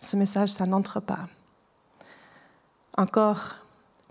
[0.00, 1.28] Ce message, ça n'entre pas.
[2.96, 3.56] Encore,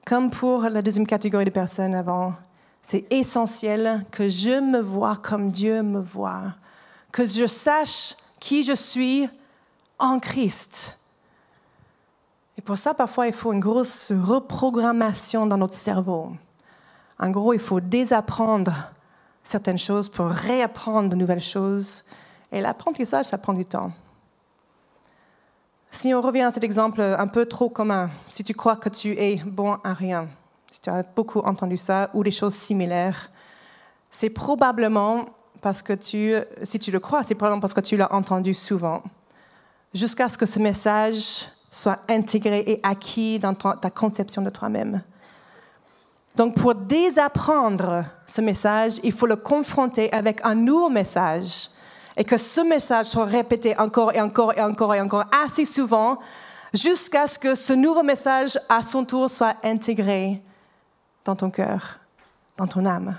[0.05, 2.33] comme pour la deuxième catégorie de personnes avant,
[2.81, 6.53] c'est essentiel que je me vois comme Dieu me voit,
[7.11, 9.29] que je sache qui je suis
[9.97, 10.99] en Christ.
[12.59, 16.33] Et pour ça, parfois, il faut une grosse reprogrammation dans notre cerveau.
[17.17, 18.73] En gros, il faut désapprendre
[19.45, 22.03] certaines choses pour réapprendre de nouvelles choses.
[22.51, 23.93] Et l'apprentissage, ça prend du temps.
[25.89, 29.17] Si on revient à cet exemple un peu trop commun, si tu crois que tu
[29.17, 30.27] es bon à rien,
[30.69, 33.31] si tu as beaucoup entendu ça, ou des choses similaires,
[34.09, 35.27] c'est probablement
[35.61, 39.01] parce que tu, si tu le crois, c'est probablement parce que tu l'as entendu souvent,
[39.93, 45.01] jusqu'à ce que ce message soit intégré et acquis dans ta conception de toi-même.
[46.35, 51.69] Donc, pour désapprendre ce message, il faut le confronter avec un nouveau message
[52.15, 56.17] et que ce message soit répété encore et encore et encore et encore assez souvent
[56.73, 60.41] jusqu'à ce que ce nouveau message, à son tour, soit intégré
[61.25, 61.99] dans ton cœur,
[62.57, 63.17] dans ton âme.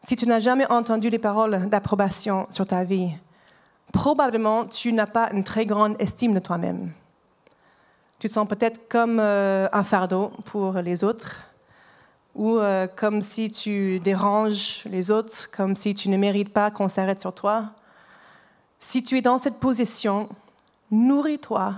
[0.00, 3.10] Si tu n'as jamais entendu les paroles d'approbation sur ta vie,
[3.92, 6.92] probablement tu n'as pas une très grande estime de toi-même.
[8.18, 11.48] Tu te sens peut-être comme euh, un fardeau pour les autres,
[12.34, 16.88] ou euh, comme si tu déranges les autres, comme si tu ne mérites pas qu'on
[16.88, 17.66] s'arrête sur toi.
[18.80, 20.28] Si tu es dans cette position,
[20.90, 21.74] nourris-toi,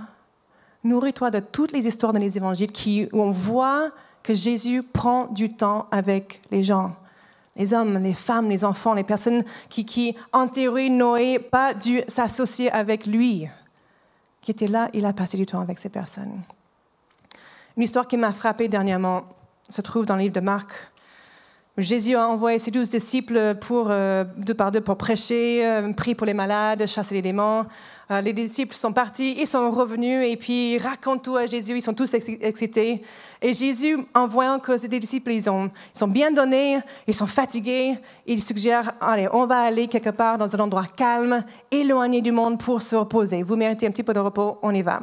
[0.83, 3.91] nourris-toi de toutes les histoires dans les évangiles qui, où on voit
[4.23, 6.95] que Jésus prend du temps avec les gens.
[7.55, 12.01] Les hommes, les femmes, les enfants, les personnes qui, qui en théorie, n'auraient pas dû
[12.07, 13.47] s'associer avec lui,
[14.41, 16.41] qui était là, il a passé du temps avec ces personnes.
[17.77, 19.23] Une histoire qui m'a frappée dernièrement
[19.69, 20.91] se trouve dans le livre de Marc.
[21.81, 26.15] Jésus a envoyé ses douze disciples pour, euh, deux par deux pour prêcher, euh, prier
[26.15, 27.65] pour les malades, chasser les démons.
[28.09, 31.81] Euh, les disciples sont partis, ils sont revenus et puis racontent tout à Jésus, ils
[31.81, 33.01] sont tous excités.
[33.41, 37.27] Et Jésus, en voyant que ces disciples, ils, ont, ils sont bien donnés, ils sont
[37.27, 41.41] fatigués, il suggère, allez, on va aller quelque part dans un endroit calme,
[41.71, 43.43] éloigné du monde pour se reposer.
[43.43, 45.01] Vous méritez un petit peu de repos, on y va.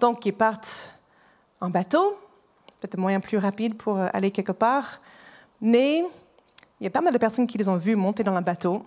[0.00, 0.92] Donc ils partent
[1.60, 2.16] en bateau,
[2.80, 5.00] peut-être moyen plus rapide pour aller quelque part.
[5.60, 6.04] Mais
[6.80, 8.84] il y a pas mal de personnes qui les ont vus monter dans le bateau.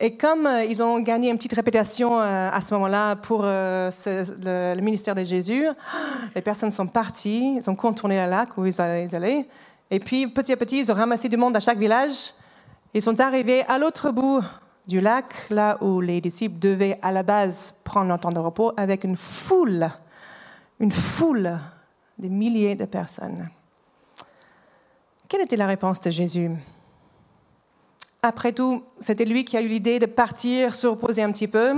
[0.00, 3.90] Et comme euh, ils ont gagné une petite réputation euh, à ce moment-là pour euh,
[4.04, 5.66] le, ministère de Jésus,
[6.34, 9.46] les personnes sont parties, ils ont contourné le lac où ils allaient.
[9.90, 12.32] Et puis, petit à petit, ils ont ramassé du monde à chaque village.
[12.92, 14.42] Ils sont arrivés à l'autre bout
[14.88, 18.72] du lac, là où les disciples devaient à la base prendre leur temps de repos,
[18.76, 19.88] avec une foule,
[20.80, 21.58] une foule
[22.18, 23.48] de milliers de personnes.
[25.34, 26.48] Quelle était la réponse de Jésus?
[28.22, 31.74] Après tout, c'était lui qui a eu l'idée de partir, se reposer un petit peu.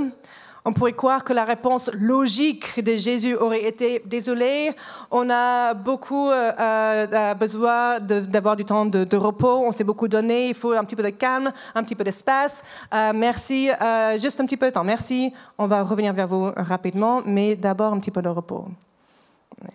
[0.66, 4.72] On pourrait croire que la réponse logique de Jésus aurait été désolé,
[5.10, 10.50] on a beaucoup euh, euh, besoin d'avoir du temps de, repos, on s'est beaucoup donné,
[10.50, 12.62] il faut un petit peu de calme, un petit peu d'espace.
[12.92, 13.70] Euh, merci,
[14.18, 15.32] juste un petit peu de temps, merci.
[15.56, 18.66] On va revenir vers vous rapidement, mais d'abord un petit peu de repos.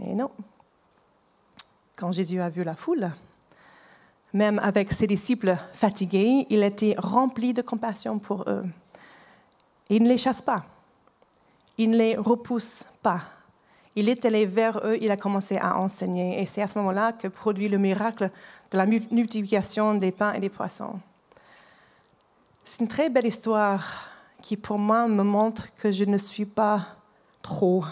[0.06, 0.30] Et non.
[1.96, 3.12] Quand Jésus a vu la foule,
[4.34, 8.64] même avec ses disciples fatigués, il était rempli de compassion pour eux.
[9.90, 10.64] Il ne les chasse pas.
[11.78, 13.22] Il ne les repousse pas.
[13.96, 16.42] Il est allé vers eux, il a commencé à enseigner.
[16.42, 18.30] Et c'est à ce moment-là que produit le miracle
[18.72, 21.00] de la multiplication des pains et des poissons.
[22.64, 24.10] C'est une très belle histoire
[24.42, 26.88] qui, pour moi, me montre que je ne suis pas
[27.42, 27.84] trop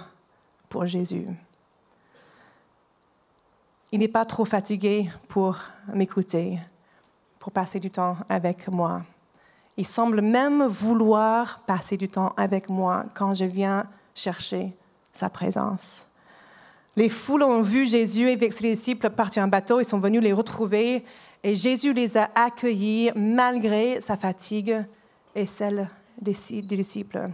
[0.69, 1.27] pour Jésus.
[3.91, 5.57] Il n'est pas trop fatigué pour
[5.93, 6.59] m'écouter,
[7.39, 9.01] pour passer du temps avec moi.
[9.77, 14.73] Il semble même vouloir passer du temps avec moi quand je viens chercher
[15.11, 16.07] sa présence.
[16.95, 20.33] Les foules ont vu Jésus avec ses disciples partir en bateau, ils sont venus les
[20.33, 21.03] retrouver
[21.43, 24.85] et Jésus les a accueillis malgré sa fatigue
[25.33, 25.89] et celle
[26.21, 27.29] des disciples.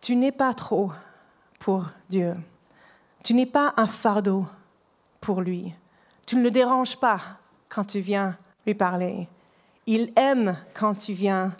[0.00, 0.92] Tu n'es pas trop
[1.58, 2.36] pour Dieu.
[3.24, 4.44] Tu n'es pas un fardeau
[5.20, 5.74] pour lui.
[6.26, 7.20] Tu ne le déranges pas
[7.68, 8.36] quand tu viens
[8.66, 9.28] lui parler.
[9.86, 11.54] Il aime quand tu viens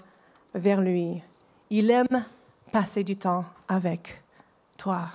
[0.54, 1.22] vers lui.
[1.70, 2.24] Il aime
[2.72, 4.22] passer du temps avec
[4.76, 5.10] toi.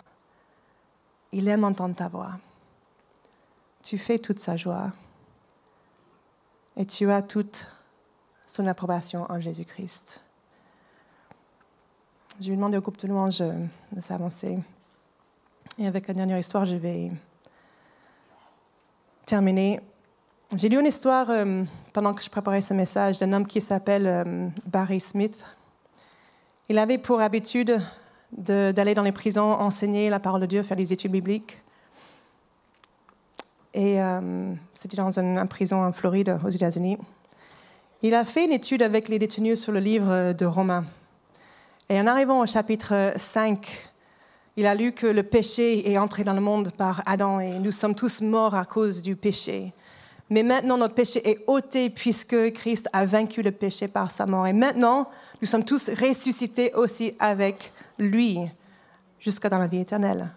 [1.32, 2.34] Il aime entendre ta voix.
[3.84, 4.92] Tu fais toute sa joie.
[6.78, 7.68] Et tu as toute
[8.46, 10.22] son approbation en Jésus-Christ.
[12.40, 14.58] Je vais demander au groupe de louanges de s'avancer.
[15.78, 17.12] Et avec la dernière histoire, je vais
[20.56, 21.64] J'ai lu une histoire euh,
[21.94, 25.46] pendant que je préparais ce message d'un homme qui s'appelle euh, Barry Smith.
[26.68, 27.82] Il avait pour habitude
[28.34, 31.62] d'aller dans les prisons enseigner la parole de Dieu, faire des études bibliques.
[33.74, 36.98] Et euh, c'était dans une, prison en Floride, aux États-Unis.
[38.02, 40.84] Il a fait une étude avec les détenus sur le livre de Romains.
[41.88, 43.91] Et en arrivant au chapitre 5,
[44.58, 47.72] il a lu que le péché est entré dans le monde par Adam et nous
[47.72, 49.74] sommes tous morts à cause du péché.
[50.30, 54.48] Mais maintenant, notre péché est ôté puisque Christ a vaincu le péché par sa mort.
[54.48, 55.10] Et maintenant,
[55.42, 58.40] nous sommes tous ressuscités aussi avec lui
[59.20, 60.30] jusqu'à dans la vie éternelle.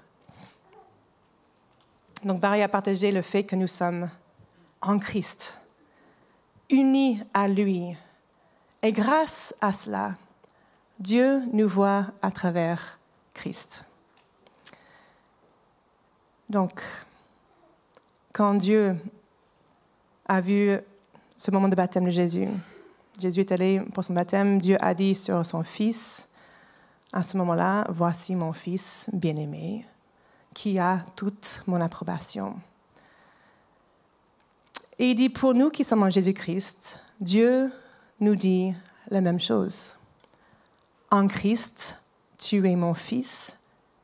[2.24, 4.08] Donc Barry a partagé le fait que nous sommes
[4.80, 5.60] en Christ,
[6.70, 7.96] unis à lui.
[8.82, 10.14] Et grâce à cela,
[10.98, 12.98] Dieu nous voit à travers
[13.32, 13.84] Christ.
[16.48, 16.82] Donc,
[18.32, 18.96] quand Dieu
[20.26, 20.78] a vu
[21.36, 22.48] ce moment de baptême de Jésus,
[23.18, 26.30] Jésus est allé pour son baptême, Dieu a dit sur son Fils,
[27.12, 29.86] à ce moment-là, voici mon Fils bien-aimé,
[30.52, 32.56] qui a toute mon approbation.
[34.98, 37.72] Et il dit, pour nous qui sommes en Jésus-Christ, Dieu
[38.20, 38.74] nous dit
[39.10, 39.96] la même chose.
[41.10, 42.02] En Christ,
[42.38, 43.60] tu es mon Fils,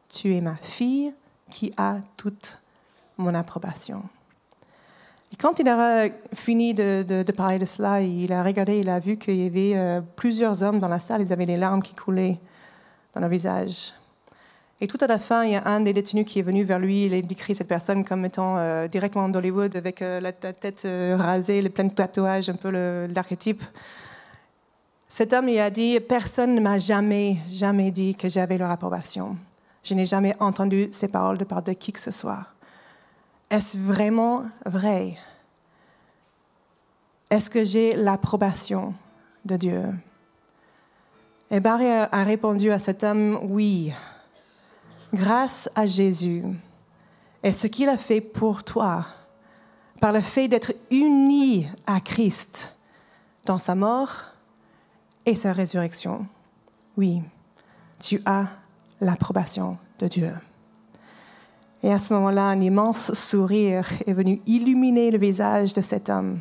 [0.09, 1.13] tu es ma fille,
[1.51, 2.59] qui a toute
[3.19, 4.03] mon approbation.
[5.33, 9.17] Et quand il a fini de, parler de cela, il a regardé, il a vu
[9.17, 12.39] qu'il y avait euh, plusieurs hommes dans la salle, ils avaient des larmes qui coulaient
[13.15, 13.95] dans leur visage.
[14.81, 16.79] Et tout à la fin, il y a un des détenus qui est venu vers
[16.79, 20.89] lui, il a décrit cette personne comme étant euh, directement d'Hollywood, avec euh, la, tête
[21.19, 22.71] rasée, les plein de tatouages, un peu
[23.07, 23.63] l'archétype.
[25.07, 29.37] Cet homme, il a dit, personne ne m'a jamais, jamais dit que j'avais leur approbation.
[29.83, 32.47] Je n'ai jamais entendu ces paroles de part de qui que ce soit.
[33.49, 35.17] Est-ce vraiment vrai?
[37.31, 38.95] Est-ce que j'ai l'approbation
[39.45, 39.95] de Dieu?
[41.51, 43.93] Et Barry a répondu à cet homme, oui,
[45.13, 46.45] grâce à Jésus
[47.43, 49.07] et ce qu'il a fait pour toi,
[50.01, 52.77] par le fait d'être uni à Christ
[53.47, 54.27] dans sa mort
[55.27, 56.27] et sa résurrection.
[56.97, 57.23] Oui,
[57.99, 58.47] tu as
[59.01, 60.33] l'approbation de Dieu.
[61.83, 66.39] Et à ce moment-là, un immense sourire est venu illuminer le visage de cet homme.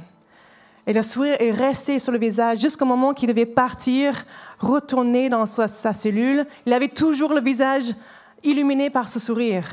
[0.85, 4.25] Et le sourire est resté sur le visage jusqu'au moment qu'il devait partir,
[4.59, 6.45] retourner dans sa, cellule.
[6.65, 7.93] Il avait toujours le visage
[8.43, 9.67] illuminé par ce sourire.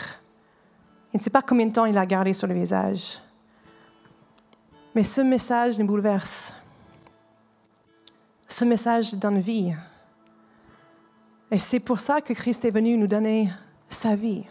[1.12, 3.18] Il ne sait pas combien de temps il a gardé sur le visage.
[4.95, 6.55] Mais ce message nous bouleverse.
[8.47, 9.74] Ce message donne vie.
[11.51, 13.51] Et c'est pour ça que Christ est venu nous donner
[13.88, 14.44] sa vie.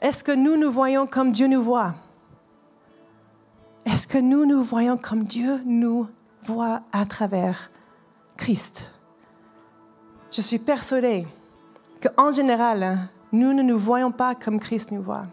[0.00, 1.94] Est-ce que nous nous voyons comme Dieu nous voit?
[3.86, 6.08] Est-ce que nous nous voyons comme Dieu nous
[6.42, 7.70] voit à travers
[8.36, 8.90] Christ?
[10.30, 11.26] Je suis persuadée
[12.00, 15.26] qu'en général, nous ne nous voyons pas comme Christ nous voit.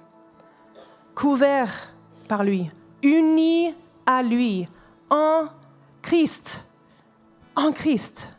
[1.14, 1.90] Couverts
[2.28, 2.70] par lui,
[3.04, 3.74] unis
[4.06, 4.68] à lui,
[5.10, 5.46] en
[6.02, 6.66] Christ.
[7.56, 8.30] En Christ.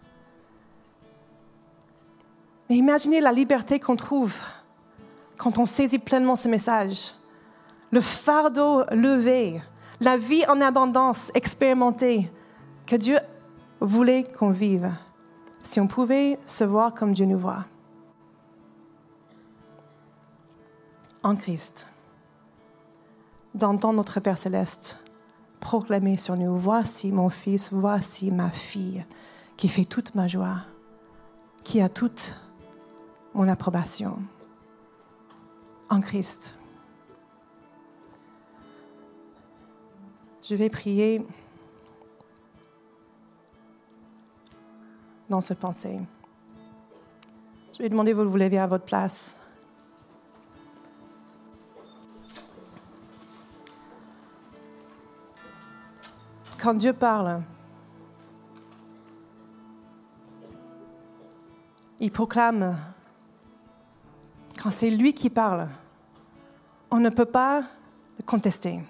[2.70, 4.36] Mais imaginez la liberté qu'on trouve
[5.36, 7.14] quand on saisit pleinement ce message.
[7.90, 9.60] Le fardeau levé,
[9.98, 12.30] la vie en abondance expérimentée
[12.86, 13.18] que Dieu
[13.80, 14.92] voulait qu'on vive
[15.64, 17.64] si on pouvait se voir comme Dieu nous voit.
[21.24, 21.88] En Christ,
[23.52, 25.02] d'entendre notre Père céleste
[25.58, 29.04] proclamer sur nous, voici mon fils, voici ma fille,
[29.56, 30.58] qui fait toute ma joie,
[31.64, 32.36] qui a toute
[33.34, 34.18] mon approbation.
[35.88, 36.54] En Christ.
[40.42, 41.26] Je vais prier
[45.28, 46.00] dans ce pensée.
[47.72, 49.38] Je vais demander vous vous levez à votre place?
[56.62, 57.42] Quand Dieu parle,
[62.00, 62.76] il proclame,
[64.62, 65.68] quand c'est lui qui parle,
[66.90, 67.62] on ne peut pas
[68.18, 68.80] le contester.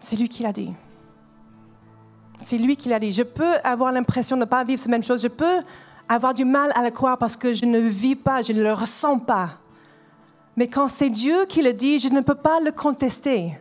[0.00, 0.72] C'est lui qui l'a dit.
[2.40, 3.10] C'est lui qui l'a dit.
[3.10, 5.22] Je peux avoir l'impression de ne pas vivre ces mêmes choses.
[5.22, 5.60] Je peux
[6.08, 8.72] avoir du mal à le croire parce que je ne vis pas, je ne le
[8.72, 9.58] ressens pas.
[10.56, 13.58] Mais quand c'est Dieu qui le dit, je ne peux pas le contester.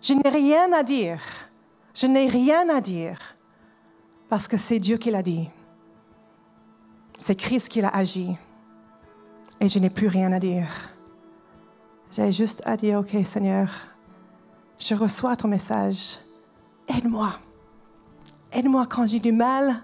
[0.00, 1.20] Je n'ai rien à dire.
[1.94, 3.18] Je n'ai rien à dire
[4.28, 5.48] parce que c'est Dieu qui l'a dit.
[7.18, 8.36] C'est Christ qui l'a agi.
[9.62, 10.66] Et je n'ai plus rien à dire.
[12.10, 13.70] J'ai juste à dire, OK Seigneur,
[14.76, 16.18] je reçois ton message.
[16.88, 17.32] Aide-moi.
[18.50, 19.76] Aide-moi quand j'ai du mal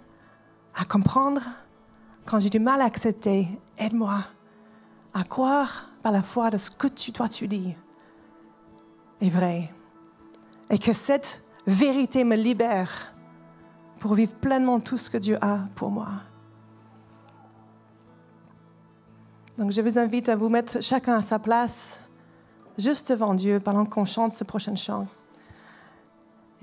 [0.75, 1.43] à comprendre,
[2.27, 3.47] quand j'ai du mal à accepter.
[3.79, 4.25] Aide-moi
[5.15, 7.77] à croire par la foi de ce que tu, toi tu dis
[9.21, 9.73] est vrai.
[10.71, 13.15] Et que cette vérité me libère
[14.01, 16.09] pour vivre pleinement tout ce que Dieu a pour moi.
[19.59, 22.01] Donc je vous invite à vous mettre chacun à sa place,
[22.79, 25.09] juste devant Dieu, pendant qu'on chante ce prochain chant.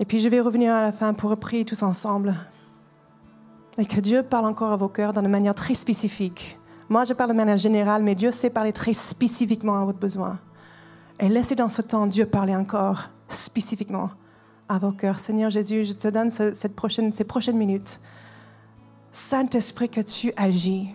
[0.00, 2.34] Et puis je vais revenir à la fin pour prier tous ensemble.
[3.76, 6.58] Et que Dieu parle encore à vos cœurs d'une manière très spécifique.
[6.88, 10.38] Moi, je parle de manière générale, mais Dieu sait parler très spécifiquement à votre besoin.
[11.20, 14.08] Et laissez dans ce temps Dieu parler encore spécifiquement
[14.70, 15.18] à vos cœurs.
[15.18, 18.00] Seigneur Jésus, je te donne cette prochaine, ces prochaines minutes.
[19.12, 20.94] Saint-Esprit, que tu agis.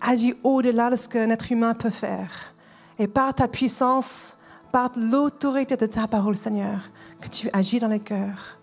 [0.00, 2.54] Agis au-delà de ce qu'un être humain peut faire.
[2.98, 4.36] Et par ta puissance,
[4.72, 6.90] par l'autorité de ta parole, Seigneur,
[7.20, 8.58] que tu agis dans les cœurs.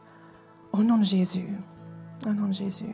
[0.71, 1.49] Au nom de Jésus.
[2.25, 2.93] Au nom de Jésus.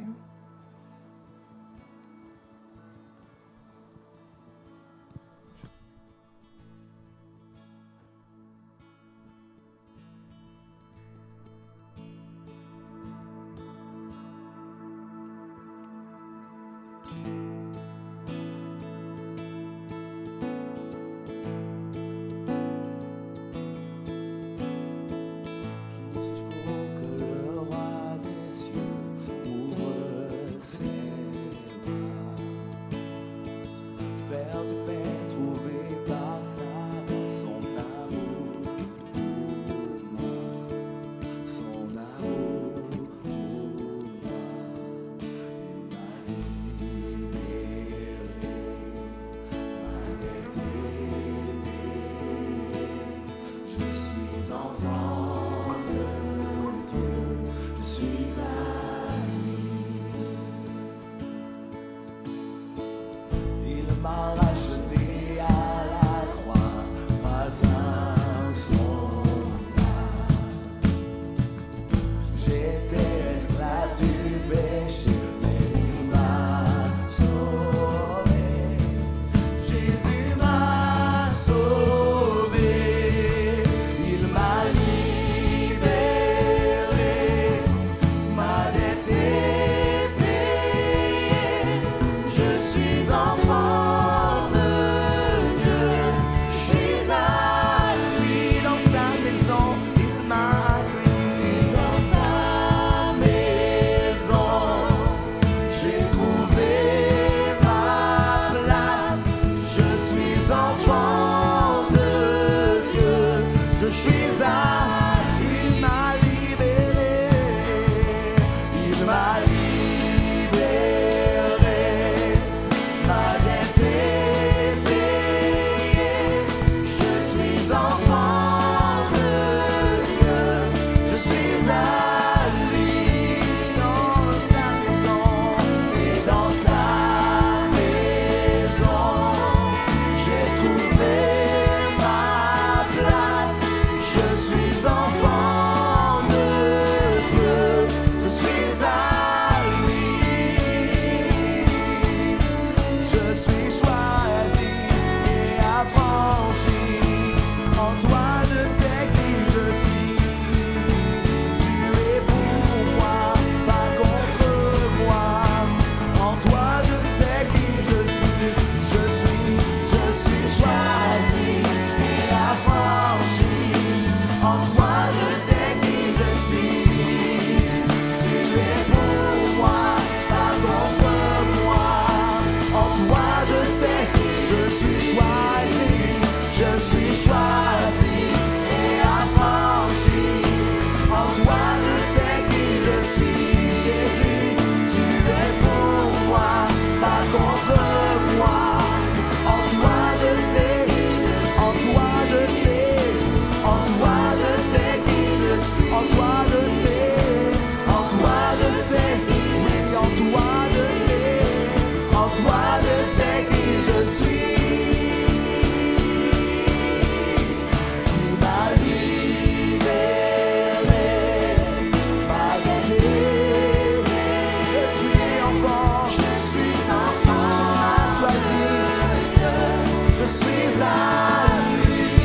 [230.23, 231.45] Je suis à.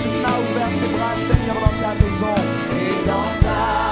[0.01, 2.35] Tu m'as ouvert tes bras, Seigneur, dans ta maison
[2.73, 3.88] et dans sa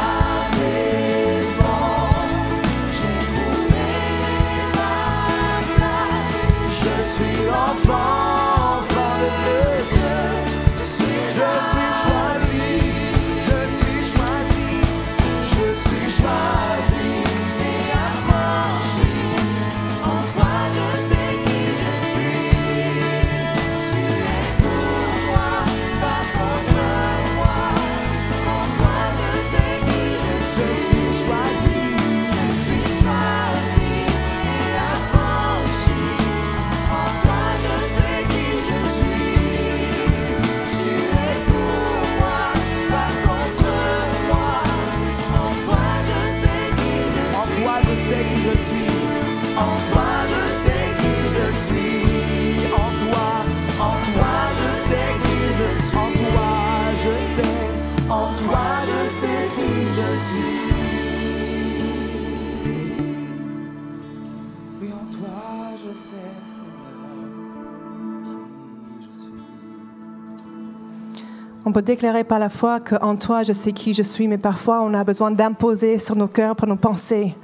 [71.68, 74.82] On peut déclarer par la foi qu'en toi, je sais qui je suis, mais parfois,
[74.84, 77.34] on a besoin d'imposer sur nos cœurs, pour nos pensées.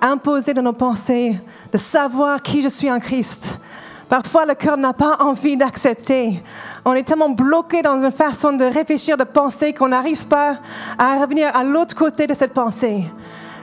[0.00, 1.36] Imposer dans nos pensées,
[1.72, 3.60] de savoir qui je suis en Christ.
[4.08, 6.40] Parfois, le cœur n'a pas envie d'accepter.
[6.84, 10.58] On est tellement bloqué dans une façon de réfléchir, de penser, qu'on n'arrive pas
[10.96, 13.02] à revenir à l'autre côté de cette pensée.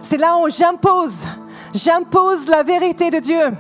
[0.02, 1.26] C'est là où j'impose.
[1.74, 3.54] J'impose la vérité de Dieu.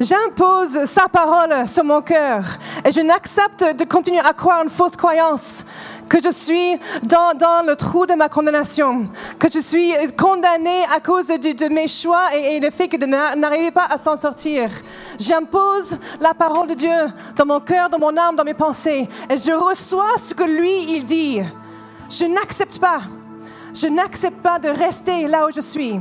[0.00, 2.44] J'impose sa parole sur mon cœur.
[2.84, 5.64] Et je n'accepte de continuer à croire une fausse croyance
[6.08, 9.06] que je suis dans, dans le trou de ma condamnation,
[9.38, 13.04] que je suis condamné à cause de, mes choix et, et le fait que de
[13.06, 14.70] n'a- n'arriver pas à s'en sortir.
[15.18, 16.96] J'impose la parole de Dieu
[17.36, 19.06] dans mon cœur, dans mon âme, dans mes pensées.
[19.28, 21.42] Et je reçois ce que lui, il dit.
[22.08, 23.00] Je n'accepte pas.
[23.74, 26.00] Je n'accepte pas de rester là où je suis.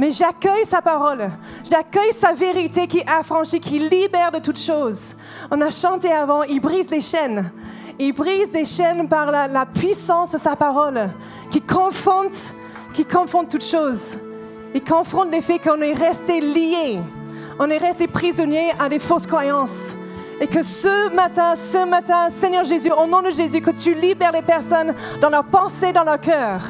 [0.00, 1.30] Mais j'accueille sa parole.
[1.70, 5.14] J'accueille sa vérité qui affranchit, qui libère de toutes choses.
[5.50, 7.52] On a chanté avant, il brise les chaînes.
[7.98, 11.10] Il brise des chaînes par la, puissance de sa parole,
[11.50, 12.54] qui confronte,
[12.94, 14.18] qui confronte toutes choses.
[14.74, 16.98] Il confronte les faits qu'on est resté lié.
[17.58, 19.96] On est resté prisonnier à des fausses croyances.
[20.40, 24.32] Et que ce matin, ce matin, Seigneur Jésus, au nom de Jésus, que tu libères
[24.32, 26.62] les personnes dans leurs pensées, dans leur cœur.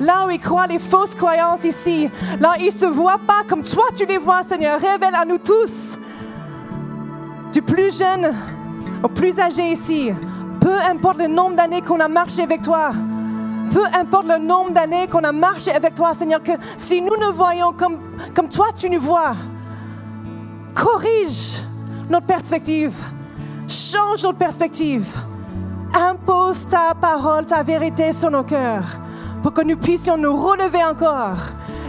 [0.00, 3.42] Là où ils croient les fausses croyances ici, là où ils ne se voient pas
[3.48, 5.98] comme toi tu les vois, Seigneur, révèle à nous tous,
[7.52, 8.32] du plus jeune
[9.02, 10.12] au plus âgé ici,
[10.60, 12.92] peu importe le nombre d'années qu'on a marché avec toi,
[13.72, 17.34] peu importe le nombre d'années qu'on a marché avec toi, Seigneur, que si nous nous
[17.34, 17.98] voyons comme,
[18.34, 19.34] comme toi tu nous vois,
[20.74, 21.60] corrige
[22.08, 22.94] notre perspective,
[23.66, 25.06] change notre perspective,
[25.92, 28.96] impose ta parole, ta vérité sur nos cœurs,
[29.42, 31.38] pour que nous puissions nous relever encore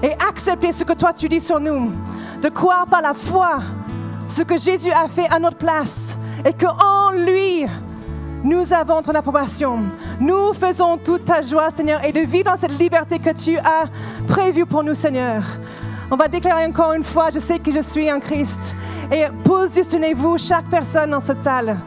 [0.02, 1.92] et accepter ce que toi tu dis sur nous,
[2.42, 3.60] de croire par la foi
[4.28, 7.66] ce que Jésus a fait à notre place et qu'en lui,
[8.44, 9.80] nous avons ton approbation.
[10.20, 13.86] Nous faisons toute ta joie, Seigneur, et de vivre dans cette liberté que tu as
[14.28, 15.44] prévue pour nous, Seigneur.
[16.12, 18.76] On va déclarer encore une fois, je sais que je suis en Christ.
[19.12, 21.78] Et positionnez-vous, chaque personne dans cette salle,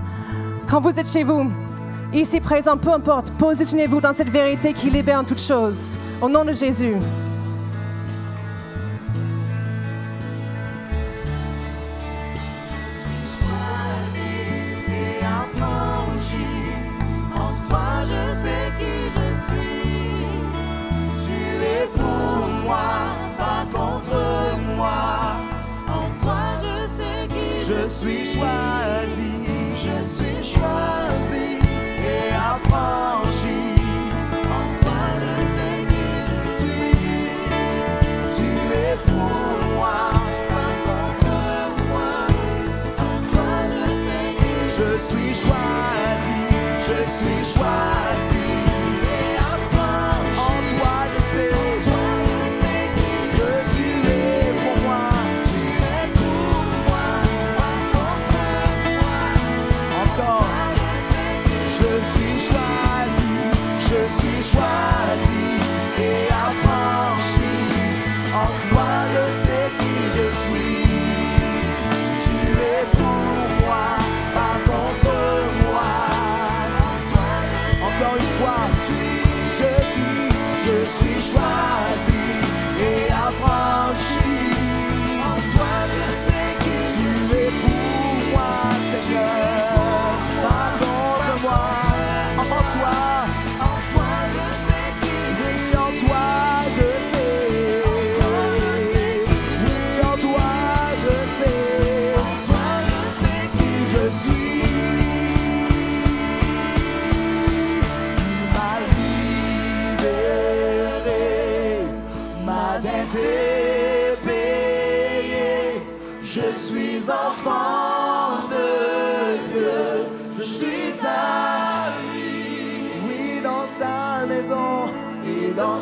[0.68, 1.50] quand vous êtes chez vous,
[2.12, 5.98] ici présent, peu importe, positionnez-vous dans cette vérité qui libère en toutes choses.
[6.20, 6.94] Au nom de Jésus.
[27.62, 28.22] choisi je suis.
[28.22, 28.40] Tu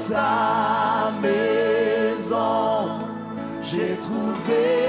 [0.01, 2.89] sa maison,
[3.63, 4.80] j'ai trouvé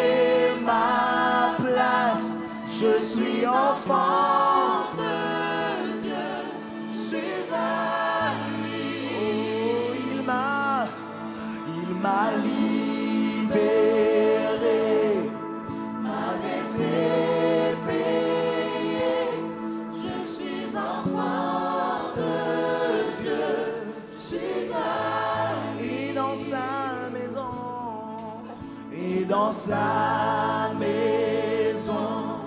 [29.68, 32.42] sa maison,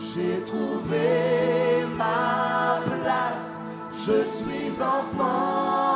[0.00, 3.58] j'ai trouvé ma place.
[4.04, 5.91] Je suis enfant